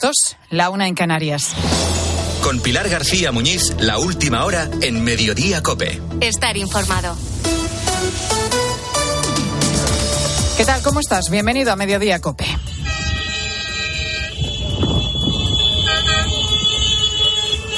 [0.00, 1.52] Dos, la una en Canarias.
[2.42, 6.00] Con Pilar García Muñiz, la última hora en Mediodía Cope.
[6.22, 7.14] Estar informado.
[10.56, 10.80] ¿Qué tal?
[10.80, 11.28] ¿Cómo estás?
[11.28, 12.46] Bienvenido a Mediodía Cope.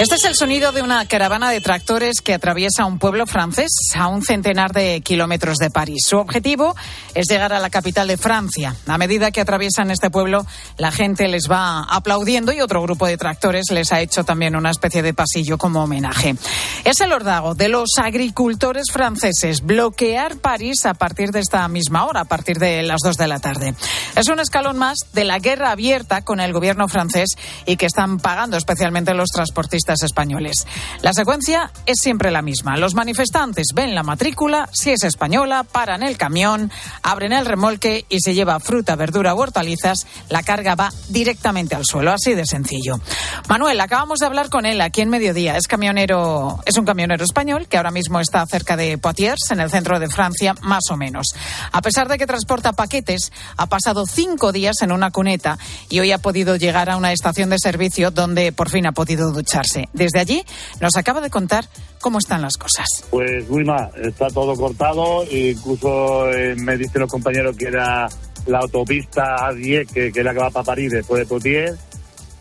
[0.02, 4.08] Este es el sonido de una caravana de tractores que atraviesa un pueblo francés a
[4.08, 6.06] un centenar de kilómetros de París.
[6.08, 6.74] Su objetivo
[7.14, 8.74] es llegar a la capital de Francia.
[8.88, 10.44] A medida que atraviesan este pueblo,
[10.76, 14.72] la gente les va aplaudiendo y otro grupo de tractores les ha hecho también una
[14.72, 16.34] especie de pasillo como homenaje.
[16.82, 22.22] Es el ordago de los agricultores franceses bloquear París a partir de esta misma hora,
[22.22, 23.76] a partir de las dos de la tarde.
[24.16, 28.18] Es un escalón más de la guerra abierta con el gobierno francés y que están
[28.18, 30.66] pagando especialmente los transportistas españoles.
[31.02, 32.76] La secuencia es siempre la misma.
[32.76, 36.70] Los manifestantes ven la matrícula, si es española, paran el camión,
[37.02, 41.84] abren el remolque y se lleva fruta, verdura o hortalizas, la carga va directamente al
[41.84, 43.00] suelo, así de sencillo.
[43.48, 45.56] Manuel, acabamos de hablar con él aquí en Mediodía.
[45.56, 49.70] Es camionero, es un camionero español que ahora mismo está cerca de Poitiers, en el
[49.70, 51.26] centro de Francia, más o menos.
[51.72, 56.12] A pesar de que transporta paquetes, ha pasado cinco días en una cuneta y hoy
[56.12, 59.81] ha podido llegar a una estación de servicio donde por fin ha podido ducharse.
[59.92, 60.44] Desde allí
[60.80, 61.66] nos acaba de contar
[62.00, 62.86] cómo están las cosas.
[63.10, 68.08] Pues mal, está todo cortado, incluso eh, me dicen los compañeros que era
[68.46, 71.78] la autopista A10, que, que es la que va para París después de Poitiers,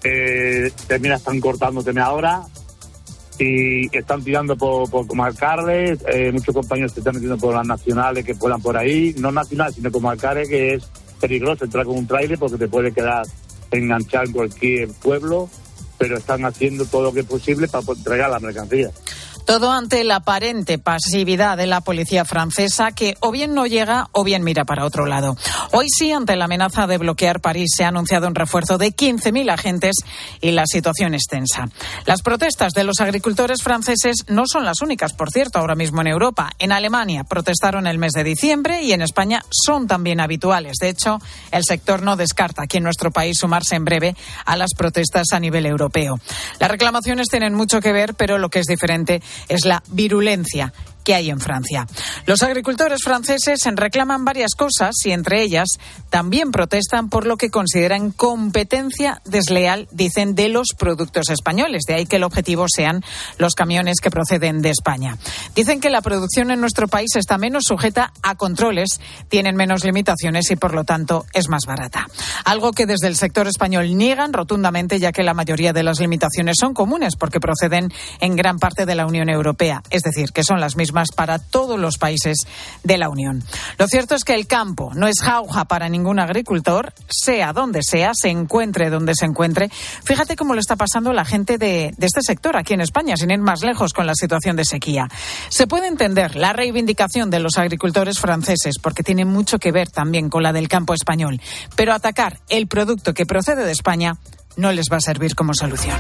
[0.03, 2.41] eh, termina, están cortándome ahora.
[3.39, 8.23] Y están tirando por, por comarcales, eh, muchos compañeros se están metiendo por las nacionales
[8.23, 10.83] que puedan por ahí, no nacionales, sino comarcales, que es
[11.19, 13.25] peligroso entrar con un trailer porque te puede quedar
[13.71, 15.49] enganchado en cualquier pueblo
[16.01, 18.89] pero están haciendo todo lo que es posible para entregar la mercancía.
[19.51, 24.23] Todo ante la aparente pasividad de la policía francesa que o bien no llega o
[24.23, 25.35] bien mira para otro lado.
[25.73, 29.51] Hoy sí, ante la amenaza de bloquear París, se ha anunciado un refuerzo de 15.000
[29.51, 29.97] agentes
[30.39, 31.67] y la situación es tensa.
[32.05, 36.07] Las protestas de los agricultores franceses no son las únicas, por cierto, ahora mismo en
[36.07, 36.51] Europa.
[36.57, 40.77] En Alemania protestaron el mes de diciembre y en España son también habituales.
[40.79, 41.19] De hecho,
[41.51, 44.15] el sector no descarta aquí en nuestro país sumarse en breve
[44.45, 46.21] a las protestas a nivel europeo.
[46.57, 51.15] Las reclamaciones tienen mucho que ver, pero lo que es diferente es la virulencia que
[51.15, 51.87] hay en Francia.
[52.25, 55.69] Los agricultores franceses reclaman varias cosas y entre ellas
[56.09, 61.83] también protestan por lo que consideran competencia desleal, dicen, de los productos españoles.
[61.87, 63.03] De ahí que el objetivo sean
[63.37, 65.17] los camiones que proceden de España.
[65.55, 70.51] Dicen que la producción en nuestro país está menos sujeta a controles, tienen menos limitaciones
[70.51, 72.07] y por lo tanto es más barata.
[72.45, 76.57] Algo que desde el sector español niegan rotundamente ya que la mayoría de las limitaciones
[76.59, 80.59] son comunes porque proceden en gran parte de la Unión Europea, es decir, que son
[80.59, 82.37] las mismas para todos los países
[82.83, 83.43] de la Unión.
[83.77, 88.11] Lo cierto es que el campo no es jauja para ningún agricultor, sea donde sea,
[88.13, 89.69] se encuentre donde se encuentre.
[90.03, 93.31] Fíjate cómo lo está pasando la gente de, de este sector aquí en España, sin
[93.31, 95.07] ir más lejos con la situación de sequía.
[95.49, 100.29] Se puede entender la reivindicación de los agricultores franceses porque tiene mucho que ver también
[100.29, 101.41] con la del campo español,
[101.75, 104.17] pero atacar el producto que procede de España
[104.57, 105.97] no les va a servir como solución.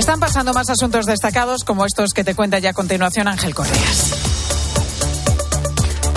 [0.00, 4.49] Están pasando más asuntos destacados como estos que te cuenta ya a continuación Ángel Correas.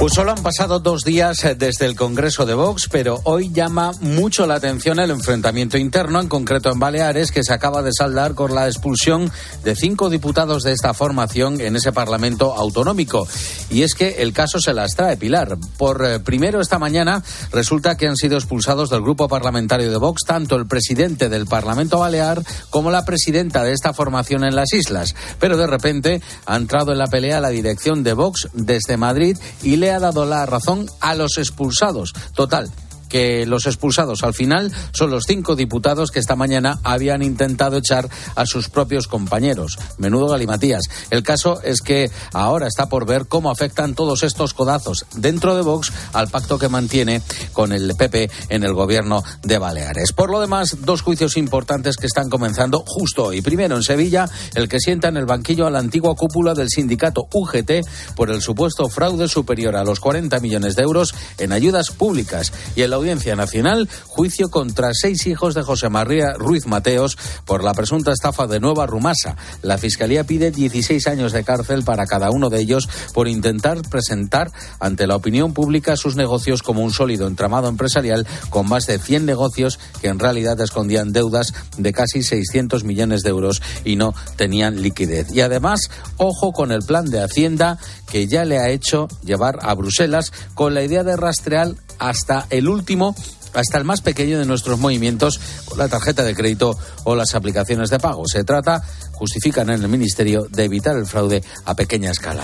[0.03, 3.93] Pues solo han pasado dos días eh, desde el Congreso de Vox, pero hoy llama
[4.01, 8.33] mucho la atención el enfrentamiento interno, en concreto en Baleares, que se acaba de saldar
[8.33, 9.31] con la expulsión
[9.63, 13.25] de cinco diputados de esta formación en ese Parlamento autonómico.
[13.69, 15.57] Y es que el caso se las trae Pilar.
[15.77, 20.23] Por eh, primero esta mañana resulta que han sido expulsados del grupo parlamentario de Vox
[20.25, 25.15] tanto el presidente del Parlamento Balear como la presidenta de esta formación en las islas.
[25.39, 29.77] Pero de repente ha entrado en la pelea la dirección de Vox desde Madrid y
[29.77, 32.13] le ha dado la razón a los expulsados.
[32.33, 32.69] Total,
[33.13, 38.09] que los expulsados al final son los cinco diputados que esta mañana habían intentado echar
[38.33, 39.77] a sus propios compañeros.
[39.99, 40.85] Menudo galimatías.
[41.11, 45.61] El caso es que ahora está por ver cómo afectan todos estos codazos dentro de
[45.61, 47.21] Vox al pacto que mantiene
[47.51, 50.11] con el PP en el gobierno de Baleares.
[50.11, 53.43] Por lo demás, dos juicios importantes que están comenzando justo hoy.
[53.43, 57.27] Primero en Sevilla, el que sienta en el banquillo a la antigua cúpula del sindicato
[57.31, 57.85] UGT
[58.15, 62.51] por el supuesto fraude superior a los 40 millones de euros en ayudas públicas.
[62.75, 67.73] Y el Audiencia Nacional juicio contra seis hijos de José María Ruiz Mateos por la
[67.73, 69.35] presunta estafa de Nueva Rumasa.
[69.61, 74.53] La Fiscalía pide 16 años de cárcel para cada uno de ellos por intentar presentar
[74.79, 79.25] ante la opinión pública sus negocios como un sólido entramado empresarial con más de 100
[79.25, 84.81] negocios que en realidad escondían deudas de casi 600 millones de euros y no tenían
[84.81, 85.27] liquidez.
[85.33, 87.79] Y además, ojo con el plan de Hacienda
[88.13, 92.69] que ya le ha hecho llevar a Bruselas con la idea de rastrear hasta el
[92.69, 93.15] último
[93.55, 97.89] hasta el más pequeño de nuestros movimientos con la tarjeta de crédito o las aplicaciones
[97.89, 98.23] de pago.
[98.27, 98.83] Se trata,
[99.13, 102.43] justifican en el Ministerio, de evitar el fraude a pequeña escala.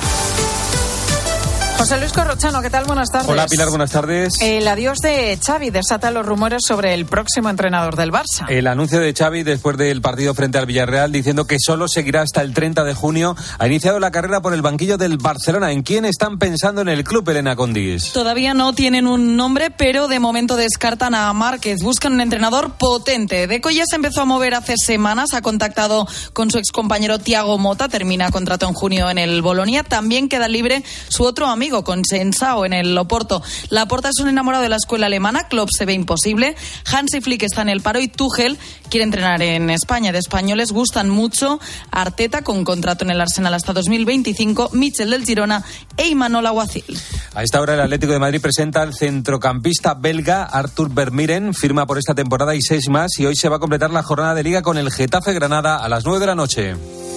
[1.80, 2.84] José Luis Corrochano, ¿qué tal?
[2.84, 3.30] Buenas tardes.
[3.30, 4.34] Hola Pilar, buenas tardes.
[4.42, 8.46] El adiós de Xavi desata los rumores sobre el próximo entrenador del Barça.
[8.50, 12.42] El anuncio de Xavi después del partido frente al Villarreal diciendo que solo seguirá hasta
[12.42, 15.72] el 30 de junio ha iniciado la carrera por el banquillo del Barcelona.
[15.72, 18.12] ¿En quién están pensando en el club, Elena Condis?
[18.12, 21.82] Todavía no tienen un nombre, pero de momento descartan a Márquez.
[21.82, 23.48] Buscan un entrenador potente.
[23.48, 25.34] Deco ya se empezó a mover hace semanas.
[25.34, 27.88] Ha contactado con su excompañero Tiago Mota.
[27.88, 29.84] Termina contrato en junio en el Bolonia.
[29.84, 33.44] También queda libre su otro amigo con Sensao en el Loporto.
[33.70, 36.56] La Porta es un enamorado de la escuela alemana, Klopp se ve imposible,
[36.92, 38.58] Hansi Flick está en el paro y Tuchel
[38.90, 40.12] quiere entrenar en España.
[40.12, 41.60] De españoles gustan mucho
[41.92, 45.64] Arteta con contrato en el Arsenal hasta 2025, Michel del Girona
[45.96, 47.00] e Imanol Aguacil.
[47.36, 52.00] A esta hora el Atlético de Madrid presenta al centrocampista belga Artur Vermiren, firma por
[52.00, 54.64] esta temporada y seis más y hoy se va a completar la jornada de liga
[54.64, 57.09] con el Getafe Granada a las nueve de la noche.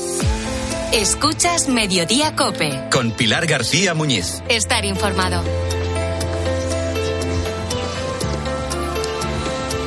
[0.92, 2.88] Escuchas Mediodía Cope.
[2.92, 4.42] Con Pilar García Muñiz.
[4.50, 5.42] Estar informado.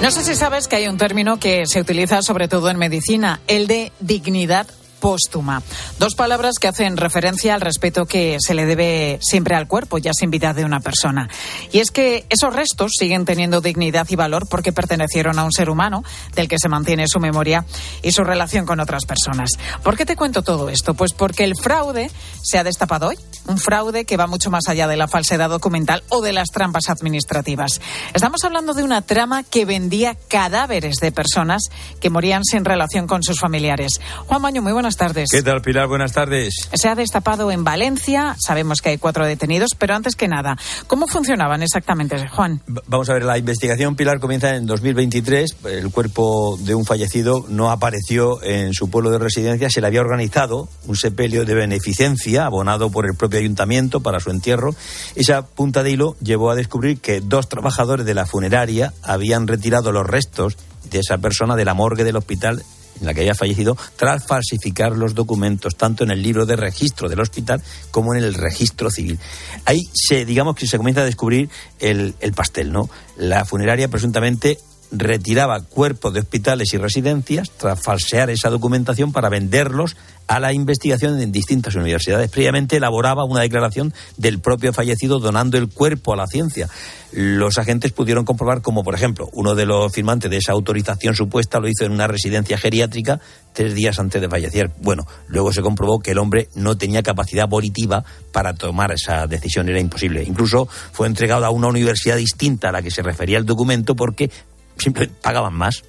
[0.02, 3.40] No sé si sabes que hay un término que se utiliza sobre todo en medicina,
[3.46, 4.66] el de dignidad
[5.06, 5.62] póstuma.
[6.00, 10.14] Dos palabras que hacen referencia al respeto que se le debe siempre al cuerpo, ya
[10.16, 11.30] sin vida de una persona.
[11.72, 15.70] Y es que esos restos siguen teniendo dignidad y valor porque pertenecieron a un ser
[15.70, 16.04] humano
[16.34, 17.68] del que se mantiene su memoria
[18.02, 19.52] y su relación con otras personas.
[19.84, 20.96] ¿Por qué te cuento todo esto?
[20.96, 22.10] Pues porque el fraude
[22.42, 23.20] se ha destapado hoy.
[23.48, 26.90] Un fraude que va mucho más allá de la falsedad documental o de las trampas
[26.90, 27.80] administrativas.
[28.16, 31.62] Estamos hablando de una trama que vendía cadáveres de personas
[32.02, 34.02] que morían sin relación con sus familiares.
[34.26, 35.30] Juan Maño, muy buenas tardes.
[35.32, 35.88] ¿Qué tal, Pilar?
[35.88, 36.54] Buenas tardes.
[36.74, 38.36] Se ha destapado en Valencia.
[38.40, 40.58] Sabemos que hay cuatro detenidos, pero antes que nada,
[40.88, 42.62] ¿cómo funcionaban exactamente, Juan?
[42.88, 45.58] Vamos a ver, la investigación, Pilar, comienza en 2023.
[45.66, 49.70] El cuerpo de un fallecido no apareció en su pueblo de residencia.
[49.70, 54.30] Se le había organizado un sepelio de beneficencia abonado por el propio ayuntamiento para su
[54.30, 54.76] entierro.
[55.16, 59.92] Esa punta de hilo llevó a descubrir que dos trabajadores de la funeraria habían retirado
[59.92, 60.58] los restos
[60.90, 62.64] de esa persona de la morgue del hospital
[63.00, 67.10] en la que había fallecido tras falsificar los documentos tanto en el libro de registro
[67.10, 67.62] del hospital
[67.92, 69.20] como en el registro civil.
[69.66, 71.50] Ahí se, digamos que se comienza a descubrir
[71.80, 72.90] el, el pastel, ¿no?
[73.18, 74.58] La funeraria presuntamente
[75.00, 79.96] retiraba cuerpos de hospitales y residencias tras falsear esa documentación para venderlos
[80.28, 82.30] a la investigación en distintas universidades.
[82.32, 86.68] Previamente elaboraba una declaración del propio fallecido donando el cuerpo a la ciencia.
[87.12, 91.60] Los agentes pudieron comprobar como, por ejemplo, uno de los firmantes de esa autorización supuesta
[91.60, 93.22] lo hizo en una residencia geriátrica
[93.54, 94.72] tres días antes de fallecer.
[94.82, 99.70] Bueno, luego se comprobó que el hombre no tenía capacidad volitiva para tomar esa decisión,
[99.70, 100.24] era imposible.
[100.24, 104.30] Incluso fue entregado a una universidad distinta a la que se refería el documento porque
[104.78, 105.84] simplemente pagaban más.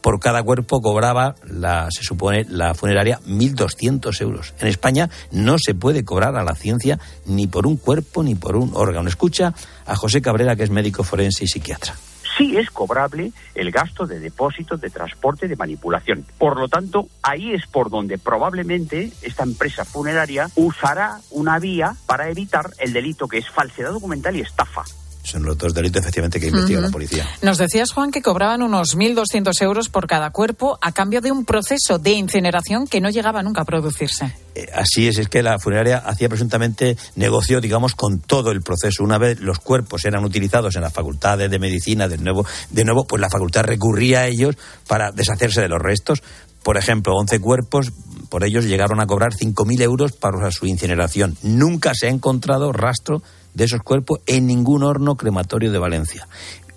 [0.00, 4.54] Por cada cuerpo cobraba, la, se supone, la funeraria 1.200 euros.
[4.60, 8.56] En España no se puede cobrar a la ciencia ni por un cuerpo ni por
[8.56, 9.08] un órgano.
[9.08, 9.52] Escucha
[9.86, 11.94] a José Cabrera, que es médico forense y psiquiatra
[12.38, 16.24] sí es cobrable el gasto de depósitos, de transporte, de manipulación.
[16.38, 22.30] Por lo tanto, ahí es por donde probablemente esta empresa funeraria usará una vía para
[22.30, 24.84] evitar el delito que es falsedad documental y estafa
[25.28, 27.26] son los dos delitos efectivamente que investiga la policía.
[27.42, 31.44] Nos decías, Juan, que cobraban unos 1.200 euros por cada cuerpo a cambio de un
[31.44, 34.34] proceso de incineración que no llegaba nunca a producirse.
[34.54, 39.04] Eh, así es, es que la funeraria hacía presuntamente negocio, digamos, con todo el proceso.
[39.04, 43.06] Una vez los cuerpos eran utilizados en las facultades de medicina, de nuevo, de nuevo
[43.06, 46.22] pues la facultad recurría a ellos para deshacerse de los restos.
[46.62, 47.92] Por ejemplo, 11 cuerpos,
[48.28, 51.36] por ellos llegaron a cobrar 5.000 euros para su incineración.
[51.42, 53.22] Nunca se ha encontrado rastro
[53.54, 56.28] de esos cuerpos en ningún horno crematorio de Valencia.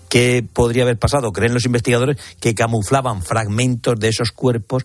[0.08, 1.32] ¿Qué podría haber pasado?
[1.32, 4.84] Creen los investigadores que camuflaban fragmentos de esos cuerpos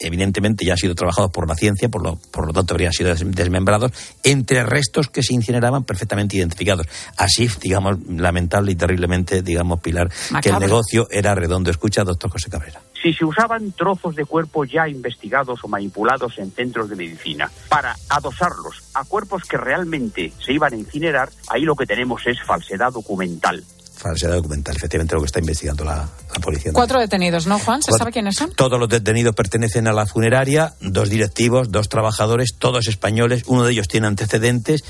[0.00, 3.14] evidentemente ya han sido trabajados por la ciencia, por lo, por lo tanto habrían sido
[3.14, 3.92] desmembrados,
[4.22, 6.86] entre restos que se incineraban perfectamente identificados.
[7.16, 10.10] Así, digamos, lamentable y terriblemente, digamos, Pilar,
[10.42, 11.70] que el negocio era redondo.
[11.70, 16.50] Escucha, doctor José Cabrera si se usaban trozos de cuerpo ya investigados o manipulados en
[16.52, 21.76] centros de medicina para adosarlos a cuerpos que realmente se iban a incinerar, ahí lo
[21.76, 23.64] que tenemos es falsedad documental
[24.00, 26.08] falsedad documental, efectivamente lo que está investigando la,
[26.42, 26.72] policía.
[26.72, 27.82] Cuatro detenidos, ¿no, Juan?
[27.82, 28.52] ¿Se sabe quiénes son?
[28.52, 33.72] Todos los detenidos pertenecen a la funeraria, dos directivos, dos trabajadores, todos españoles, uno de
[33.72, 34.82] ellos tiene antecedentes.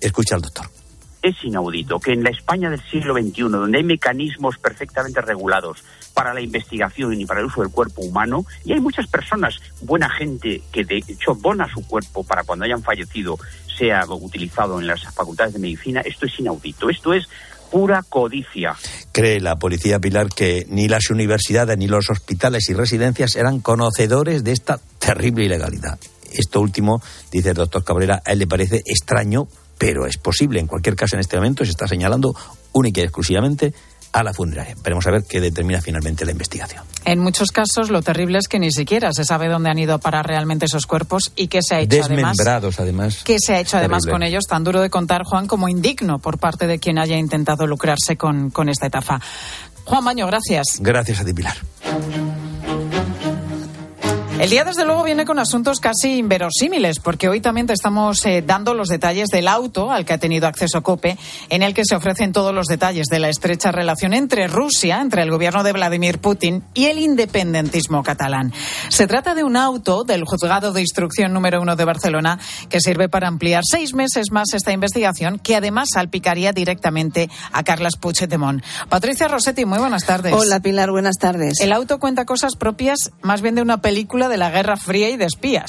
[0.00, 0.68] Escucha al doctor
[1.22, 5.82] es inaudito que en la España del siglo XXI, donde hay mecanismos perfectamente regulados
[6.14, 10.08] para la investigación y para el uso del cuerpo humano, y hay muchas personas, buena
[10.10, 13.36] gente, que de hecho dona su cuerpo para cuando hayan fallecido
[13.76, 16.90] sea utilizado en las facultades de medicina, esto es inaudito.
[16.90, 17.28] Esto es
[17.70, 18.76] pura codicia.
[19.12, 24.44] Cree la policía Pilar que ni las universidades ni los hospitales y residencias eran conocedores
[24.44, 25.98] de esta terrible ilegalidad.
[26.32, 29.48] Esto último, dice el doctor Cabrera, a él le parece extraño,
[29.78, 30.60] pero es posible.
[30.60, 32.34] En cualquier caso, en este momento se está señalando
[32.72, 33.72] única y exclusivamente
[34.12, 34.74] a la funeraria.
[34.82, 36.82] Veremos a ver qué determina finalmente la investigación.
[37.04, 39.98] En muchos casos lo terrible es que ni siquiera se sabe dónde han ido a
[39.98, 43.22] parar realmente esos cuerpos y qué se ha hecho Desmembrados, además.
[43.24, 44.44] ¿Qué se ha hecho además con ellos?
[44.48, 48.50] Tan duro de contar, Juan, como indigno por parte de quien haya intentado lucrarse con,
[48.50, 49.20] con esta etafa.
[49.84, 50.78] Juan Maño, gracias.
[50.80, 51.56] Gracias a ti, Pilar.
[54.38, 58.40] El día, desde luego, viene con asuntos casi inverosímiles, porque hoy también te estamos eh,
[58.40, 61.18] dando los detalles del auto al que ha tenido acceso COPE,
[61.48, 65.22] en el que se ofrecen todos los detalles de la estrecha relación entre Rusia, entre
[65.22, 68.52] el gobierno de Vladimir Putin y el independentismo catalán.
[68.90, 73.08] Se trata de un auto del juzgado de instrucción número uno de Barcelona que sirve
[73.08, 78.62] para ampliar seis meses más esta investigación, que además salpicaría directamente a Carles Puigdemont.
[78.88, 80.32] Patricia Rossetti, muy buenas tardes.
[80.32, 81.60] Hola, Pilar, buenas tardes.
[81.60, 85.16] El auto cuenta cosas propias más bien de una película de la Guerra Fría y
[85.16, 85.68] de espías.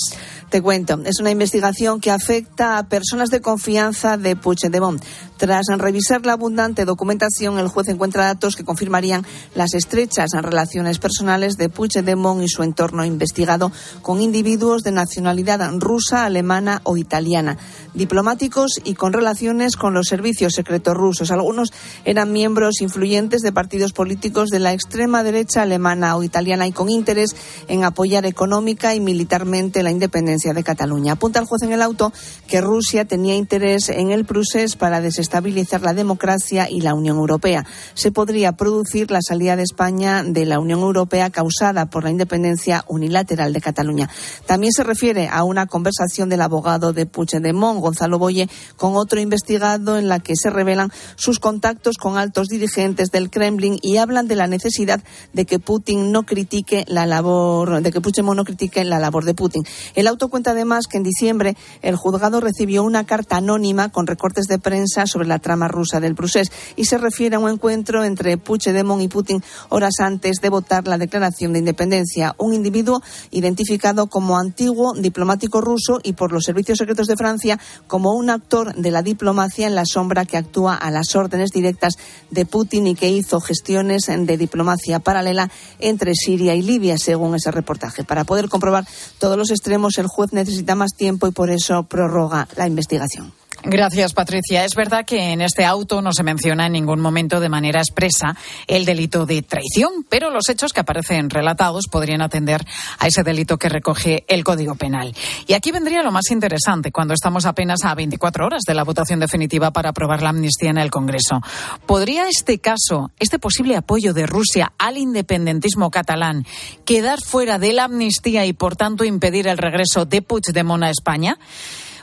[0.49, 4.99] Te cuento, es una investigación que afecta a personas de confianza de Puigdemont.
[5.37, 11.55] Tras revisar la abundante documentación, el juez encuentra datos que confirmarían las estrechas relaciones personales
[11.55, 17.57] de Puigdemont y su entorno investigado con individuos de nacionalidad rusa, alemana o italiana,
[17.93, 21.29] diplomáticos y con relaciones con los servicios secretos rusos.
[21.29, 21.71] Algunos
[22.05, 26.89] eran miembros influyentes de partidos políticos de la extrema derecha alemana o italiana y con
[26.89, 27.35] interés
[27.67, 31.13] en apoyar económica y militarmente la independencia de Cataluña.
[31.13, 32.11] Apunta el juez en el auto
[32.47, 37.17] que Rusia tenía interés en el procés para desestabilizar estabilizar la democracia y la Unión
[37.17, 37.65] Europea.
[37.93, 42.83] Se podría producir la salida de España de la Unión Europea causada por la independencia
[42.87, 44.09] unilateral de Cataluña.
[44.47, 49.99] También se refiere a una conversación del abogado de Puigdemont, Gonzalo Boye, con otro investigado
[49.99, 54.35] en la que se revelan sus contactos con altos dirigentes del Kremlin y hablan de
[54.35, 55.01] la necesidad
[55.31, 59.33] de que Putin no critique la labor, de que Puigdemont no critique la labor de
[59.33, 59.63] Putin.
[59.95, 64.45] El auto cuenta además que en diciembre el juzgado recibió una carta anónima con recortes
[64.45, 68.37] de prensa sobre la trama rusa del procés y se refiere a un encuentro entre
[68.37, 72.33] Puigdemont y Putin horas antes de votar la declaración de independencia.
[72.37, 78.13] Un individuo identificado como antiguo diplomático ruso y por los servicios secretos de Francia como
[78.13, 81.95] un actor de la diplomacia en la sombra que actúa a las órdenes directas
[82.31, 87.51] de Putin y que hizo gestiones de diplomacia paralela entre Siria y Libia, según ese
[87.51, 88.05] reportaje.
[88.05, 88.85] Para poder comprobar
[89.17, 93.38] todos los extremos, el juez necesita más tiempo y por eso prorroga la investigación.
[93.63, 94.63] Gracias, Patricia.
[94.63, 98.37] Es verdad que en este auto no se menciona en ningún momento de manera expresa
[98.67, 102.65] el delito de traición, pero los hechos que aparecen relatados podrían atender
[102.99, 105.13] a ese delito que recoge el Código Penal.
[105.45, 109.19] Y aquí vendría lo más interesante, cuando estamos apenas a 24 horas de la votación
[109.19, 111.41] definitiva para aprobar la amnistía en el Congreso.
[111.85, 116.45] ¿Podría este caso, este posible apoyo de Rusia al independentismo catalán,
[116.85, 121.37] quedar fuera de la amnistía y, por tanto, impedir el regreso de Puigdemont a España?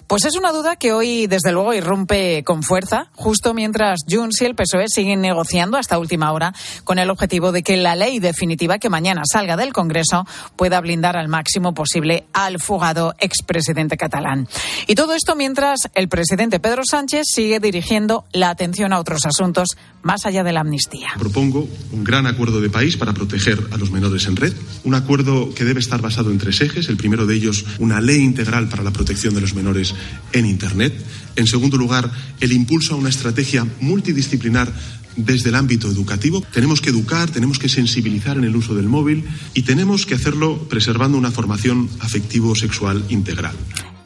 [0.06, 4.44] Pues es una duda que hoy, desde luego, irrumpe con fuerza, justo mientras Junts y
[4.44, 8.78] el PSOE siguen negociando hasta última hora con el objetivo de que la ley definitiva
[8.78, 14.46] que mañana salga del Congreso pueda blindar al máximo posible al fugado expresidente catalán.
[14.86, 19.70] Y todo esto mientras el presidente Pedro Sánchez sigue dirigiendo la atención a otros asuntos
[20.02, 21.08] más allá de la amnistía.
[21.18, 25.52] Propongo un gran acuerdo de país para proteger a los menores en red, un acuerdo
[25.52, 26.88] que debe estar basado en tres ejes.
[26.88, 29.95] El primero de ellos, una ley integral para la protección de los menores
[30.32, 30.94] en Internet.
[31.36, 32.10] En segundo lugar,
[32.40, 34.72] el impulso a una estrategia multidisciplinar
[35.16, 36.42] desde el ámbito educativo.
[36.52, 39.24] Tenemos que educar, tenemos que sensibilizar en el uso del móvil
[39.54, 43.56] y tenemos que hacerlo preservando una formación afectivo-sexual integral.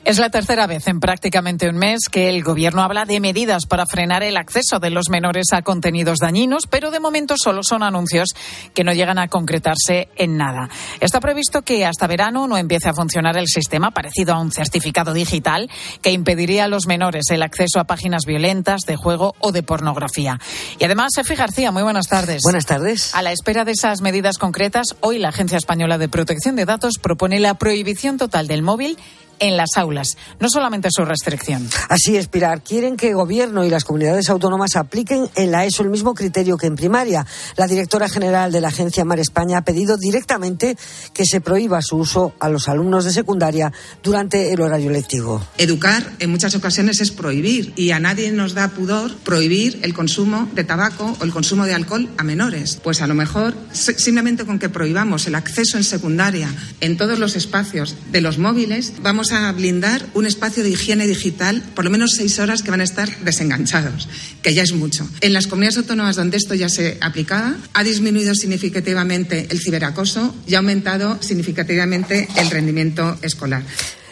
[0.02, 3.84] Es la tercera vez en prácticamente un mes que el Gobierno habla de medidas para
[3.84, 8.30] frenar el acceso de los menores a contenidos dañinos, pero de momento solo son anuncios
[8.72, 10.70] que no llegan a concretarse en nada.
[11.00, 15.12] Está previsto que hasta verano no empiece a funcionar el sistema parecido a un certificado
[15.12, 19.62] digital que impediría a los menores el acceso a páginas violentas, de juego o de
[19.62, 20.40] pornografía.
[20.78, 22.40] Y además, Efi García, muy buenas tardes.
[22.42, 23.14] Buenas tardes.
[23.14, 26.94] A la espera de esas medidas concretas, hoy la Agencia Española de Protección de Datos
[27.00, 28.96] propone la prohibición total del móvil
[29.40, 31.68] en las aulas, no solamente su restricción.
[31.88, 32.62] Así es, Pilar.
[32.62, 36.56] Quieren que el Gobierno y las comunidades autónomas apliquen en la ESO el mismo criterio
[36.56, 37.26] que en primaria.
[37.56, 40.76] La directora general de la Agencia Mar España ha pedido directamente
[41.12, 45.42] que se prohíba su uso a los alumnos de secundaria durante el horario lectivo.
[45.58, 50.48] Educar en muchas ocasiones es prohibir y a nadie nos da pudor prohibir el consumo
[50.54, 52.78] de tabaco o el consumo de alcohol a menores.
[52.82, 56.48] Pues a lo mejor simplemente con que prohibamos el acceso en secundaria
[56.80, 61.62] en todos los espacios de los móviles vamos a blindar un espacio de higiene digital,
[61.74, 64.08] por lo menos seis horas que van a estar desenganchados,
[64.42, 65.08] que ya es mucho.
[65.20, 70.54] En las comunidades autónomas donde esto ya se aplicaba, ha disminuido significativamente el ciberacoso y
[70.54, 73.62] ha aumentado significativamente el rendimiento escolar.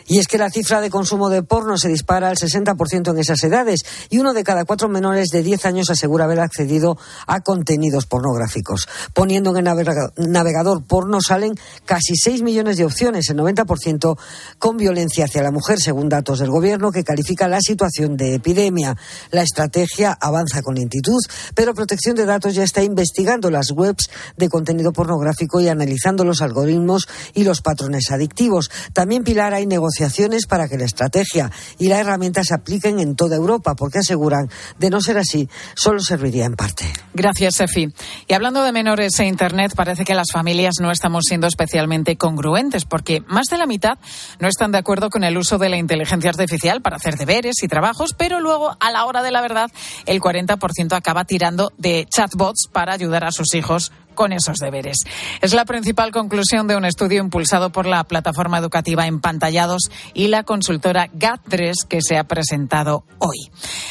[0.09, 3.45] Y es que la cifra de consumo de porno se dispara al 60% en esas
[3.45, 6.97] edades y uno de cada cuatro menores de 10 años asegura haber accedido
[7.27, 8.89] a contenidos pornográficos.
[9.13, 14.19] Poniendo en el navegador porno salen casi 6 millones de opciones, el 90%
[14.59, 18.97] con violencia hacia la mujer, según datos del Gobierno que califica la situación de epidemia.
[19.31, 21.21] La estrategia avanza con lentitud,
[21.55, 26.41] pero Protección de Datos ya está investigando las webs de contenido pornográfico y analizando los
[26.41, 28.71] algoritmos y los patrones adictivos.
[28.95, 29.98] También, Pilar, hay negociaciones
[30.47, 34.91] para que la estrategia y la herramienta se apliquen en toda Europa, porque aseguran, de
[34.91, 36.85] no ser así, solo serviría en parte.
[37.15, 37.89] Gracias, Sefi.
[38.27, 42.85] Y hablando de menores e Internet, parece que las familias no estamos siendo especialmente congruentes,
[42.85, 43.99] porque más de la mitad
[44.39, 47.69] no están de acuerdo con el uso de la inteligencia artificial para hacer deberes y
[47.69, 49.71] trabajos, pero luego, a la hora de la verdad,
[50.07, 54.97] el 40% acaba tirando de chatbots para ayudar a sus hijos con esos deberes.
[55.41, 60.43] Es la principal conclusión de un estudio impulsado por la plataforma educativa Empantallados y la
[60.43, 63.37] consultora GAT3 que se ha presentado hoy.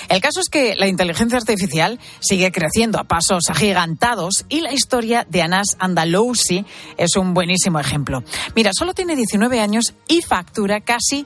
[0.09, 5.25] El caso es que la inteligencia artificial sigue creciendo a pasos agigantados y la historia
[5.29, 6.65] de Anas Andalousi
[6.97, 8.21] es un buenísimo ejemplo.
[8.53, 11.25] Mira, solo tiene 19 años y factura casi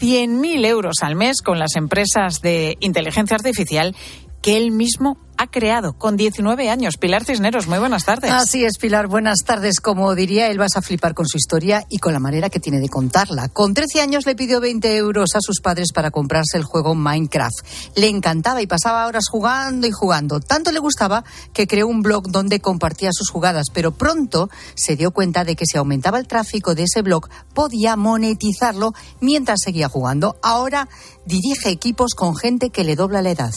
[0.00, 3.94] 100.000 euros al mes con las empresas de inteligencia artificial
[4.42, 6.98] que él mismo ha creado con 19 años.
[6.98, 8.30] Pilar Cisneros, muy buenas tardes.
[8.30, 9.80] Así es, Pilar, buenas tardes.
[9.80, 12.78] Como diría él, vas a flipar con su historia y con la manera que tiene
[12.78, 13.48] de contarla.
[13.48, 17.56] Con 13 años le pidió 20 euros a sus padres para comprarse el juego Minecraft.
[17.96, 20.40] Le encantaba y pasaba horas jugando y jugando.
[20.40, 25.10] Tanto le gustaba que creó un blog donde compartía sus jugadas, pero pronto se dio
[25.10, 28.92] cuenta de que si aumentaba el tráfico de ese blog podía monetizarlo
[29.22, 30.36] mientras seguía jugando.
[30.42, 30.86] Ahora
[31.24, 33.52] dirige equipos con gente que le dobla la edad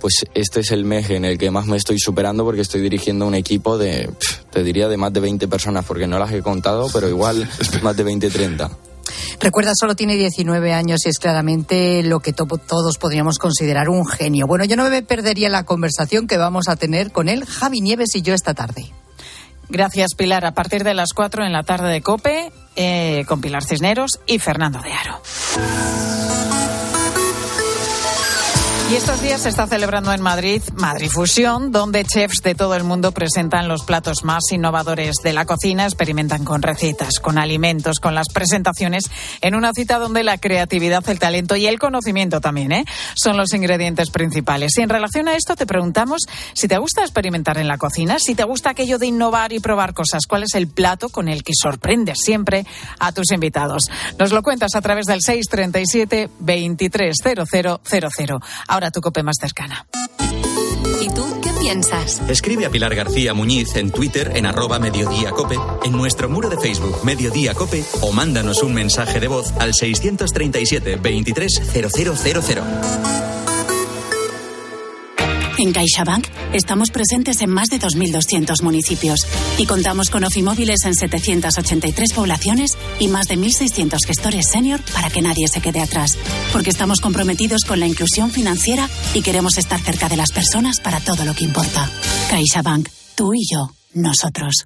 [0.00, 3.26] pues este es el mes en el que más me estoy superando porque estoy dirigiendo
[3.26, 4.10] un equipo de,
[4.50, 7.48] te diría, de más de 20 personas, porque no las he contado, pero igual
[7.82, 8.70] más de 20, 30.
[9.40, 14.46] Recuerda, solo tiene 19 años y es claramente lo que todos podríamos considerar un genio.
[14.46, 18.14] Bueno, yo no me perdería la conversación que vamos a tener con él, Javi Nieves
[18.14, 18.92] y yo esta tarde.
[19.68, 20.44] Gracias, Pilar.
[20.44, 24.38] A partir de las 4 en la tarde de COPE, eh, con Pilar Cisneros y
[24.38, 25.22] Fernando de Aro.
[28.90, 32.82] Y estos días se está celebrando en Madrid Madrid Fusión, donde chefs de todo el
[32.82, 38.16] mundo presentan los platos más innovadores de la cocina, experimentan con recetas, con alimentos, con
[38.16, 39.04] las presentaciones,
[39.42, 42.84] en una cita donde la creatividad, el talento y el conocimiento también ¿eh?
[43.14, 44.76] son los ingredientes principales.
[44.76, 46.22] Y en relación a esto te preguntamos
[46.52, 49.94] si te gusta experimentar en la cocina, si te gusta aquello de innovar y probar
[49.94, 52.66] cosas, cuál es el plato con el que sorprendes siempre
[52.98, 53.84] a tus invitados.
[54.18, 58.40] Nos lo cuentas a través del 637 230000
[58.79, 59.86] ahora tu cope más cercana.
[61.00, 62.22] ¿Y tú qué piensas?
[62.28, 66.56] Escribe a Pilar García Muñiz en Twitter en arroba Mediodía Cope, en nuestro muro de
[66.56, 73.49] Facebook Mediodía Cope o mándanos un mensaje de voz al 637 230000.
[75.60, 79.26] En CaixaBank estamos presentes en más de 2.200 municipios
[79.58, 85.20] y contamos con oficimóviles en 783 poblaciones y más de 1.600 gestores senior para que
[85.20, 86.16] nadie se quede atrás.
[86.54, 90.98] Porque estamos comprometidos con la inclusión financiera y queremos estar cerca de las personas para
[90.98, 91.90] todo lo que importa.
[92.30, 94.64] CaixaBank, tú y yo, nosotros.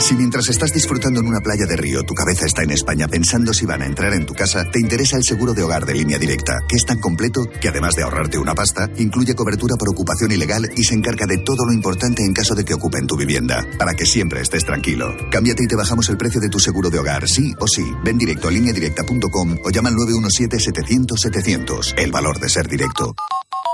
[0.00, 3.52] Si mientras estás disfrutando en una playa de río tu cabeza está en España pensando
[3.52, 6.18] si van a entrar en tu casa, te interesa el seguro de hogar de línea
[6.18, 10.30] directa, que es tan completo que además de ahorrarte una pasta, incluye cobertura por ocupación
[10.30, 13.66] ilegal y se encarga de todo lo importante en caso de que ocupen tu vivienda,
[13.78, 15.16] para que siempre estés tranquilo.
[15.30, 17.84] Cámbiate y te bajamos el precio de tu seguro de hogar, sí o sí.
[18.04, 21.94] Ven directo a lineadirecta.com o llama al 917-700-700.
[21.98, 23.14] El valor de ser directo.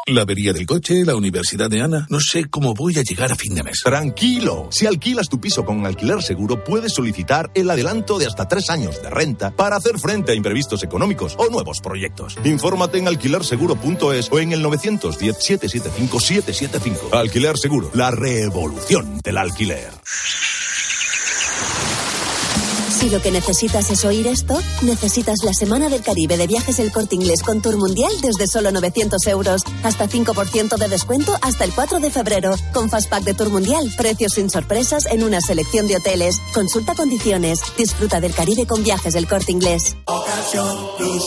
[0.06, 2.06] La avería del coche, la universidad de Ana.
[2.10, 3.80] No sé cómo voy a llegar a fin de mes.
[3.82, 4.68] Tranquilo.
[4.70, 9.00] Si alquilas tu piso con alquiler seguro, puedes solicitar el adelanto de hasta tres años
[9.00, 12.36] de renta para hacer frente a imprevistos económicos o nuevos proyectos.
[12.44, 17.14] Infórmate en alquilerseguro.es o en el 910-775-775.
[17.14, 19.90] Alquiler Seguro, la revolución del alquiler.
[23.04, 26.90] Si lo que necesitas es oír esto, necesitas la Semana del Caribe de Viajes del
[26.90, 29.60] Corte Inglés con Tour Mundial desde solo 900 euros.
[29.82, 32.54] Hasta 5% de descuento hasta el 4 de febrero.
[32.72, 36.40] Con Fastpack de Tour Mundial, precios sin sorpresas en una selección de hoteles.
[36.54, 37.60] Consulta condiciones.
[37.76, 39.94] Disfruta del Caribe con Viajes del Corte Inglés.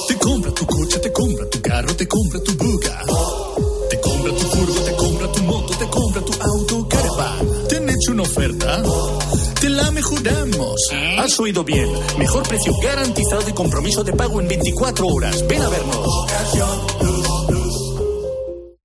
[0.08, 3.04] Te compra tu coche, te compra tu carro, te compra tu buga.
[3.92, 7.68] Te compra tu furgo, te compra tu moto, te compra tu auto, caravan.
[7.70, 8.82] ¿Te han hecho una oferta?
[9.60, 10.76] Te la mejoramos.
[11.18, 11.90] Has oído bien.
[12.18, 15.48] Mejor precio garantizado y compromiso de pago en 24 horas.
[15.48, 16.08] Ven a vernos.